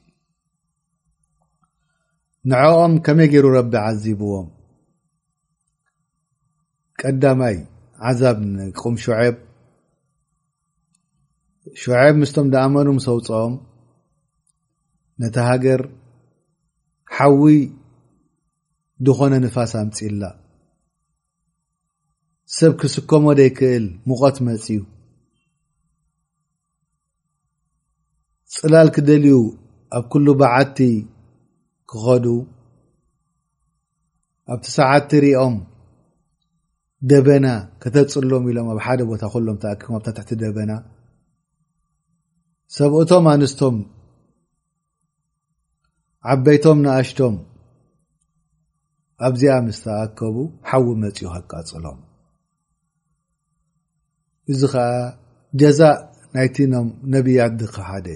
ንዕኦም 2.52 2.94
ከመይ 3.06 3.28
ገይሩ 3.34 3.46
ረቢ 3.58 3.72
ዓዚብዎም 3.86 4.48
ቀዳማይ 7.00 7.56
ዓዛብ 8.10 8.36
ንቁም 8.54 8.94
ሸዐብ 9.04 9.36
ሸዐብ 11.80 12.14
ምስቶም 12.22 12.46
ድኣመኑ 12.54 12.86
ሰውፅኦም 13.06 13.54
ነቲ 15.22 15.36
ሃገር 15.48 15.80
ሓዊ 17.16 17.54
ዝኾነ 19.06 19.32
ንፋስ 19.44 19.72
ኣምፅኢላ 19.82 20.22
ሰብ 22.58 22.72
ክስከሞ 22.80 23.24
ደይክእል 23.38 23.84
ሙቀት 24.08 24.36
መፅዩ 24.46 24.78
ፅላል 28.56 28.88
ክደልዩ 28.96 29.34
ኣብ 29.96 30.04
ኩሉ 30.12 30.26
በዓቲ 30.40 30.78
ክኸዱ 31.90 32.24
ኣብቲ 34.52 34.64
ሰዓቲ 34.76 35.10
ሪኦም 35.24 35.56
ደበና 37.10 37.46
ከተፅሎም 37.82 38.44
ኢሎም 38.50 38.68
ኣብ 38.72 38.78
ሓደ 38.86 39.00
ቦታ 39.10 39.22
ኩሎም 39.34 39.56
ተኣክኩም 39.64 39.94
ኣብታ 39.98 40.08
ትሕቲ 40.16 40.30
ደበና 40.42 40.70
ሰብኦቶም 42.76 43.24
ኣንስቶም 43.32 43.76
ዓበይቶም 46.32 46.78
ንኣሽቶም 46.84 47.34
ኣብዚኣ 49.26 49.54
ምስተኣከቡ 49.66 50.36
ሓዊ 50.68 50.86
መፅኡ 51.02 51.24
ኣቃፅሎም 51.38 51.98
እዚ 54.52 54.60
ከዓ 54.72 54.90
ጀዛ 55.60 55.80
ናይቲኖም 56.34 56.88
ነቢያት 57.12 57.52
ድ 57.60 57.68
ሓደ 57.90 58.08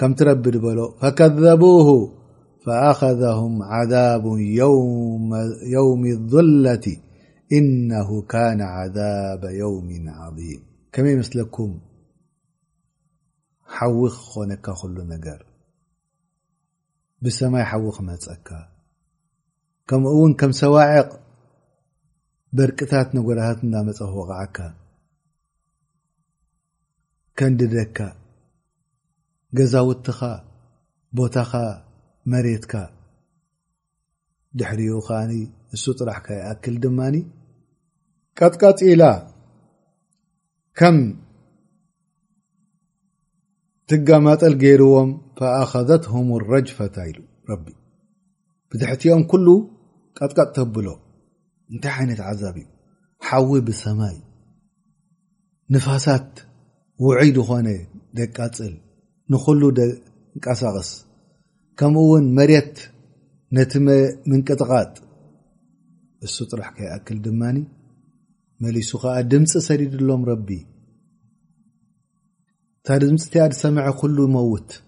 ከምትረቢ 0.00 0.44
ድበሎ 0.56 0.78
ፈከذቡ 1.02 1.64
فኣخذهም 2.66 3.54
عذብ 3.74 4.24
የውም 5.74 6.02
لذለት 6.06 6.84
እነه 7.58 8.10
ካነ 8.32 8.60
عذባ 8.76 9.42
የውም 9.60 9.88
ዓظም 10.26 10.60
ከመይ 10.92 11.14
መስለኩም 11.22 11.72
ሓዊ 13.76 14.00
ክኾነካ 14.16 14.66
ክሉ 14.80 14.96
ነገር 15.14 15.40
ብሰማይ 17.24 17.64
ሓዊ 17.70 17.84
ክመፀካ 17.96 18.48
ከም 19.88 20.02
ውን 20.18 20.32
ከም 20.40 20.52
ሰዋዒቅ 20.62 21.10
በርቂታት 22.56 23.08
ነጎራታት 23.16 23.58
እዳመፀፍ 23.66 24.12
ወቕዓካ 24.20 24.58
ከንድደካ 27.38 27.98
ገዛውትኻ 29.58 30.18
ቦታኻ 31.18 31.52
መሬትካ 32.32 32.72
ድሕሪኡ 34.58 34.94
ኻ 35.06 35.08
ንሱ 35.28 35.84
ጥራሕካ 35.98 36.26
ይኣክል 36.38 36.74
ድማ 36.84 37.00
ቀጥቃፅኢላ 38.38 39.02
ትጋማጠል 43.90 44.52
ገይርዎም 44.62 45.08
فኣخذትهም 45.38 46.28
الረጅፈታ 46.38 46.96
ብትሕትኦም 48.70 49.22
ኩሉ 49.30 49.46
ቀጥቃጥ 50.18 50.48
ተብሎ 50.56 50.86
እንታይ 51.72 51.92
ዓይነት 52.00 52.20
عዛብ 52.28 52.56
እዩ 52.62 52.66
ሓዊ 53.26 53.48
ብሰማይ 53.68 54.16
ንፋሳት 55.74 56.28
ውዒድ 57.04 57.36
ዝኾነ 57.42 57.68
ደቃፅል 58.18 58.74
ንሉ 59.32 59.46
ንቀሳቕስ 60.36 60.90
ከምኡ 61.78 62.04
ውን 62.10 62.24
መሬት 62.38 62.74
ነቲ 63.56 63.72
ምንቅጥቃጥ 64.30 64.92
እሱ 66.26 66.36
ጥራሕ 66.50 66.68
ከይأክል 66.76 67.18
ድማ 67.26 67.42
መሊሱ 68.62 68.90
ከዓ 69.02 69.14
ድምፂ 69.32 69.52
ሰዲድሎም 69.68 70.24
ረ 70.30 70.34
دم 72.98 73.16
ت 73.16 73.52
سمع 73.52 73.90
كل 73.90 74.20
موت 74.28 74.82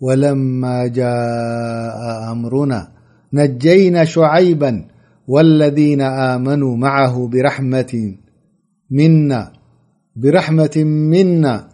ولما 0.00 0.86
جاء 0.86 2.32
أمرنا 2.32 2.92
نجينا 3.32 4.04
شعيبا 4.04 4.88
والذين 5.28 6.00
آمنوا 6.00 6.76
معه 6.76 7.28
برحمة 7.28 8.16
منا 10.84 11.68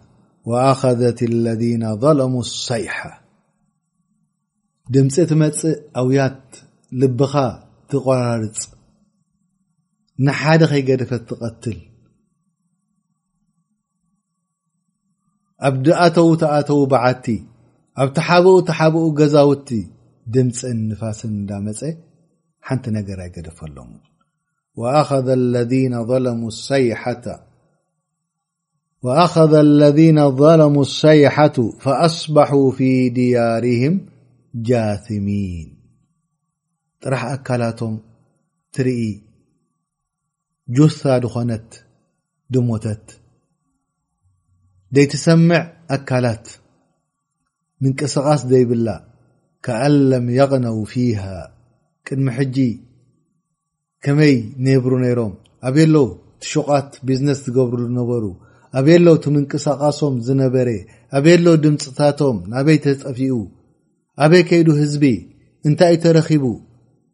وأخذت 0.45 1.23
الذين 1.23 1.95
ظلموا 1.95 2.39
الصيحة 2.39 3.11
م 4.95 5.07
ت 5.07 5.33
م 5.41 5.51
أويت 5.97 6.45
لب 6.91 7.21
تقرر 7.89 8.51
نحد 10.25 10.61
ي 10.79 10.81
قدفت 10.93 11.23
تقتل 11.29 11.77
ኣብድኣተው 15.67 16.27
ተኣተው 16.41 16.81
በዓቲ 16.91 17.25
ኣብ 18.01 18.09
ተሓብኡ 18.17 18.57
ተሓብኡ 18.67 19.05
ገዛውቲ 19.19 19.69
ድምፅ 20.33 20.59
ንፋስ 20.89 21.19
እዳመፀ 21.29 21.81
ሓንቲ 22.67 22.83
ነገርይገደፈሎም 22.97 23.91
وأخذ 24.81 25.27
اለذن 25.41 25.93
ظለሙ 30.41 30.73
الሰይሓة 30.87 31.57
فأصبح 31.83 32.49
في 32.77 32.89
ድيርهም 33.17 33.95
ጃثሚን 34.69 35.69
ጥራሕ 37.01 37.21
ኣካላቶም 37.35 37.93
ትርኢ 38.73 38.99
ጁታ 40.77 41.01
ድኾነት 41.23 41.69
ድሞተት 42.53 43.05
ደይተሰምዕ 44.95 45.63
ኣካላት 45.95 46.45
ምንቅስቓስ 47.83 48.41
ዘይብላ 48.51 48.87
ከአን 49.65 49.95
ለም 50.09 50.25
የቕነው 50.37 50.77
ፊሃ 50.91 51.23
ቅድሚ 52.07 52.27
ሕጂ 52.37 52.57
ከመይ 54.05 54.35
ነብሩ 54.65 54.93
ነይሮም 55.03 55.33
ኣበየለው 55.67 56.07
ትሹቓት 56.43 56.89
ቢዝነስ 57.09 57.39
ዝገብሩ 57.45 57.79
ሉነበሩ 57.89 58.23
ኣበየለው 58.79 59.15
ቲ 59.25 59.33
ምንቅስቓሶም 59.35 60.15
ዝነበረ 60.27 60.69
ኣበየሎ 61.17 61.45
ድምፅታቶም 61.65 62.37
ናበይ 62.53 62.79
ተጸፊኡ 62.87 63.33
ኣበይ 64.23 64.43
ከይዱ 64.51 64.67
ህዝቢ 64.81 65.03
እንታይ 65.67 65.95
ዩ 65.97 66.01
ተረኺቡ 66.05 66.45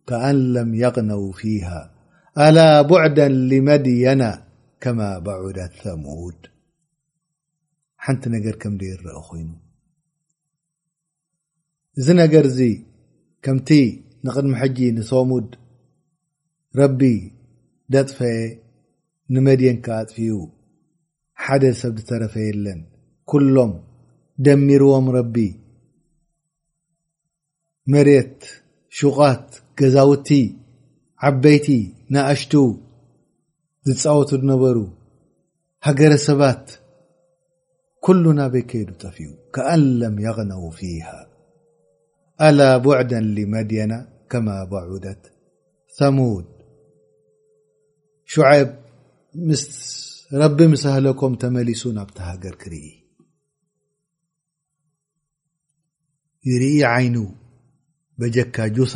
ከአን 0.09 0.39
ለም 0.53 0.71
የቕነው 0.83 1.23
ፊሃ 1.41 1.67
ኣላ 2.45 2.57
ቡዕዳ 2.91 3.19
ሊመድየና 3.51 4.23
ከማ 4.83 4.99
ባዑዳት 5.25 5.73
ተሙድ 5.83 6.39
ሓንቲ 8.05 8.23
ነገር 8.35 8.55
ከም 8.61 8.73
ደ 8.79 8.81
ይረአ 8.91 9.19
ኮይኑ 9.27 9.49
እዚ 11.99 12.07
ነገር 12.23 12.43
እዚ 12.51 12.59
ከምቲ 13.45 13.69
ንቅድሚ 14.25 14.51
ሕጂ 14.61 14.77
ንሶሙድ 14.97 15.49
ረቢ 16.79 16.99
ደጥፈአ 17.93 18.33
ንመድን 19.33 19.77
ክኣጥፍኡ 19.85 20.27
ሓደ 21.43 21.63
ሰብ 21.81 21.95
ዝተረፈ 22.01 22.33
የለን 22.47 22.81
ኩሎም 23.29 23.73
ደሚርዎም 24.45 25.07
ረቢ 25.17 25.35
መሬት 27.93 28.39
ሹቓት 28.97 29.47
ገዛውቲ 29.79 30.29
ዓበይቲ 31.27 31.67
ናእሽቱ 32.13 32.53
ዝፃወቱ 33.87 34.29
ነበሩ 34.51 34.77
ሃገረሰባት 35.85 36.63
كلና 38.05 38.47
بكيد 38.47 38.89
ጠف 39.01 39.17
كأن 39.53 39.99
لم 39.99 40.19
يغنوا 40.19 40.71
فيه 40.71 41.05
ل 42.57 42.59
بعدا 42.85 43.19
لመድين 43.19 43.91
كما 44.31 44.57
بعدة 44.73 45.19
ثموድ 45.99 46.45
عب 48.37 48.71
مس 49.35 49.63
هلكም 50.31 50.71
ملس 51.53 51.83
ሃر 52.27 52.45
رኢ 52.61 52.83
يرኢ 56.49 56.83
عይن 56.93 57.15
بካ 58.19 58.57
جس 58.75 58.95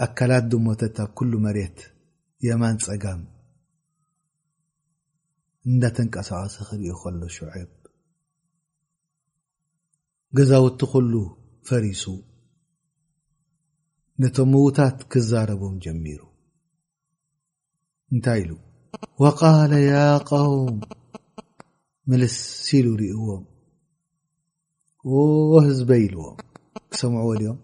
أكلت 0.00 0.44
دሞተ 0.50 1.00
كل 1.16 1.32
مرت 1.44 1.78
የمن 2.46 2.76
ፀم 2.86 3.20
እተنቀሳقس 5.88 6.56
ل 7.22 7.24
عب 7.54 7.75
ገዛውቲ 10.38 10.80
ኩሉ 10.92 11.12
ፈሪሱ 11.68 12.04
ነቶም 14.20 14.48
ምዉታት 14.52 14.96
ክዛረቦም 15.12 15.74
ጀሚሩ 15.84 16.20
እንታይ 18.14 18.40
ኢሉ 18.42 18.50
ቃለ 19.40 19.72
ያ 19.90 19.94
ውም 20.54 20.74
ምልስ 22.10 22.36
ኢሉ 22.78 22.86
ርእዎም 23.00 23.44
ህዝበ 25.68 25.90
ኢልዎም 26.04 26.36
ክሰምዕዎ 26.90 27.30
ኦም 27.54 27.56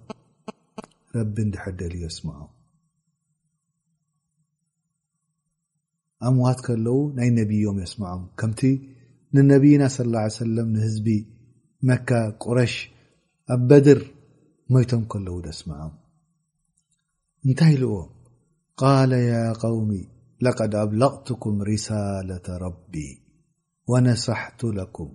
ረቢ 1.16 1.37
ንድሐደል 1.49 1.95
ስምዖም 2.16 2.51
ኣምዋት 6.29 6.59
ከለው 6.68 6.99
ናይ 7.18 7.31
ነብይዮም 7.41 7.79
የስምዖም 7.85 8.25
ከምቲ 8.41 8.61
ንነብይና 9.37 9.83
ስለ 9.99 10.14
ለ 10.57 10.59
ንህዝቢ 10.75 11.09
መ 11.89 11.93
ቁረሽ 12.43 12.74
ኣብ 13.55 13.62
በድር 13.68 14.01
ሞይቶም 14.72 15.03
ከለዉ 15.12 15.37
ደስማዖም 15.47 15.95
እንታይ 17.47 17.74
ዎ 17.93 17.97
ቃ 18.80 18.83
ያ 19.28 19.33
ቃውሚ 19.61 19.91
ለቐድ 20.45 20.72
ኣብለቕትኩም 20.83 21.57
ሪሳላة 21.68 22.47
ረቢ 22.64 22.95
ወነሳሕቱ 23.93 24.61
ለኩም 24.76 25.11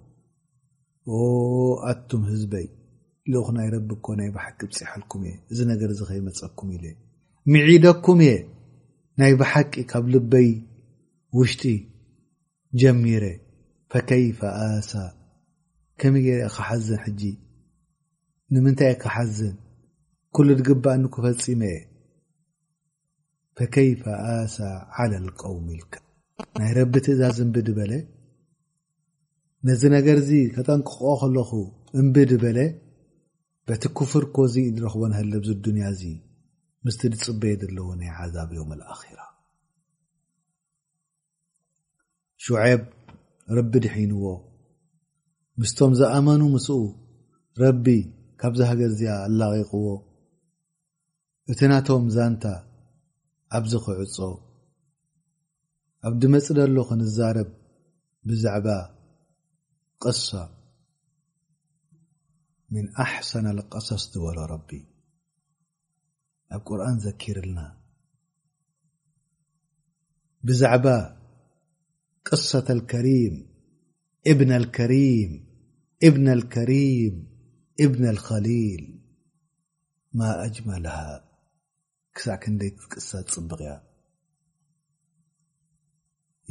ኣቱም 1.91 2.23
ህዝበይ 2.31 2.67
ልኹ 3.31 3.45
ናይ 3.57 3.67
ረቢ 3.75 3.89
እኮ 3.99 4.07
ናይ 4.19 4.29
ባሓቂ 4.35 4.59
ብፅሐልኩም 4.69 5.21
እየ 5.29 5.33
እዚ 5.51 5.59
ነገር 5.71 5.89
ዚ 5.99 6.01
ኸይመፀኩም 6.11 6.69
ኢ 6.77 6.79
የ 6.85 6.91
ምዒደኩም 7.53 8.21
እየ 8.27 8.35
ናይ 9.21 9.33
ብሓቂ 9.41 9.73
ካብ 9.93 10.05
ልበይ 10.13 10.49
ውሽጢ 11.37 11.61
ጀሚረ 12.81 13.23
ፈከይፈ 13.91 14.39
ኣሳ 14.65 14.91
ከመይ 16.01 16.21
ገርአ 16.27 16.47
ካሓዝን 16.55 16.99
ሕጂ 17.05 17.21
ንምንታይ 18.53 18.93
ክሓዝን 19.01 19.55
ኩሉ 20.35 20.47
ድግባእ 20.59 20.97
ንክፈፂመየ 21.03 21.77
ፈከይፈ 23.57 24.01
ኣሳ 24.37 24.55
ዓለልቀውሚኢልከ 25.01 25.93
ናይ 26.59 26.71
ረቢ 26.77 26.93
ትእዛዝ 27.05 27.37
እንብድ 27.45 27.67
በለ 27.77 27.91
ነዚ 29.67 29.81
ነገር 29.97 30.17
ዚ 30.27 30.29
ከጠንቅቕኦ 30.55 31.09
ከለኹ 31.21 31.51
እምብድ 31.99 32.31
በለ 32.43 32.59
በቲ 33.67 33.83
ክፍር 33.99 34.23
ኮዚ 34.35 34.55
ዝረክቦ 34.75 35.01
ንሃልብዚ 35.11 35.49
ድንያ 35.65 35.85
እዚ 35.93 36.01
ምስቲ 36.85 37.01
ዝፅበየ 37.19 37.53
ዘለዎ 37.61 37.87
ናይ 38.01 38.11
ዓዛብ 38.21 38.49
ዮም 38.57 38.69
ኣኪራ 38.93 39.19
ሸብ 42.45 42.81
ረቢ 43.57 43.71
ድሒንዎ 43.83 44.23
ምስቶም 45.61 45.91
ዝኣመኑ 45.99 46.41
ምስኡ 46.55 46.77
ረቢ 47.61 47.85
ካብዚ 48.41 48.59
ሃገር 48.69 48.89
እዚኣ 48.93 49.13
ኣላቂቕዎ 49.27 49.87
እቲ 51.51 51.59
ናቶም 51.71 52.03
ዛንታ 52.15 52.43
ኣብዚ 53.57 53.73
ክዕፆ 53.85 54.17
ኣብ 56.07 56.13
ዲመፅ 56.21 56.47
ደ 56.57 56.67
ሎ 56.75 56.77
ክንዛረብ 56.89 57.49
ብዛዕባ 58.29 58.67
ቅሳ 60.03 60.29
ምን 62.73 62.85
ኣሕሰነ 63.05 63.47
ልቀሰስ 63.57 64.03
ዝበሎ 64.13 64.37
ረቢ 64.53 64.69
ኣብ 66.53 66.61
ቁርኣን 66.69 66.97
ዘኪርልና 67.07 67.59
ብዛዕባ 70.47 70.87
ቅሳት 72.29 72.67
ኣልከሪም 72.75 73.35
እብና 74.31 74.51
ኣልከሪም 74.61 75.33
اብነ 76.05 76.25
الከሪም 76.37 77.15
እብን 77.83 78.03
الኸሊል 78.13 78.83
ማ 80.17 80.25
ኣጅመልሃ 80.43 80.97
ክሳዕ 82.15 82.35
ክንደይ 82.43 82.71
ቅሳ 82.91 83.09
ፅብቕ 83.33 83.51
እያ 83.63 83.71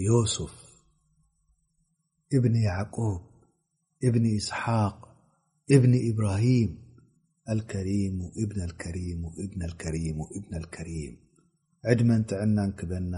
ዮስፍ 0.07 0.53
እብን 2.37 2.55
ያዕቆብ 2.69 3.23
እብኒ 4.09 4.25
إስሓق 4.41 4.99
እብን 5.75 5.95
إብራሂም 6.11 6.73
ከ 7.71 7.73
ብ 8.49 8.51
ከሪም 10.75 11.07
ዕድመንትዕና 11.93 12.59
ክበና 12.79 13.15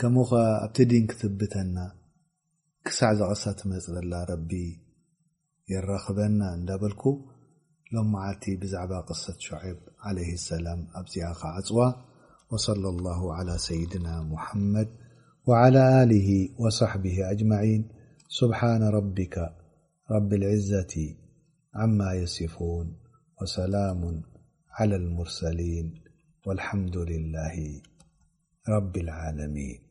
ከምኸ 0.00 0.30
ኣብቲ 0.64 0.76
ድን 0.92 1.04
ክትብተና 1.10 1.76
ክሳዕ 2.86 3.12
ዘቕሳ 3.22 3.44
ትመፅላ 3.58 4.12
ረቢ 4.34 4.52
ربن 5.78 6.42
ل 6.66 6.70
لمعت 7.92 8.50
بزعب 8.50 8.92
قصة 8.92 9.34
شعب 9.38 9.76
عليه 10.00 10.32
السلام 10.32 10.86
أزيق 10.94 11.46
عوى 11.46 11.94
وصلى 12.50 12.88
الله 12.88 13.34
على 13.34 13.58
سيدنا 13.58 14.22
محمد 14.22 14.88
وعلى 15.46 16.06
له 16.10 16.48
وصحبه 16.58 17.30
أجمعين 17.30 17.88
سبحان 18.28 18.82
ربك 18.82 19.38
رب 20.10 20.32
العزة 20.32 21.14
عما 21.74 22.14
يصفون 22.14 22.96
وسلام 23.42 24.22
على 24.70 24.96
المرسلين 24.96 25.94
والحمد 26.46 26.96
لله 26.96 27.56
رب 28.68 28.96
العالمين 28.96 29.89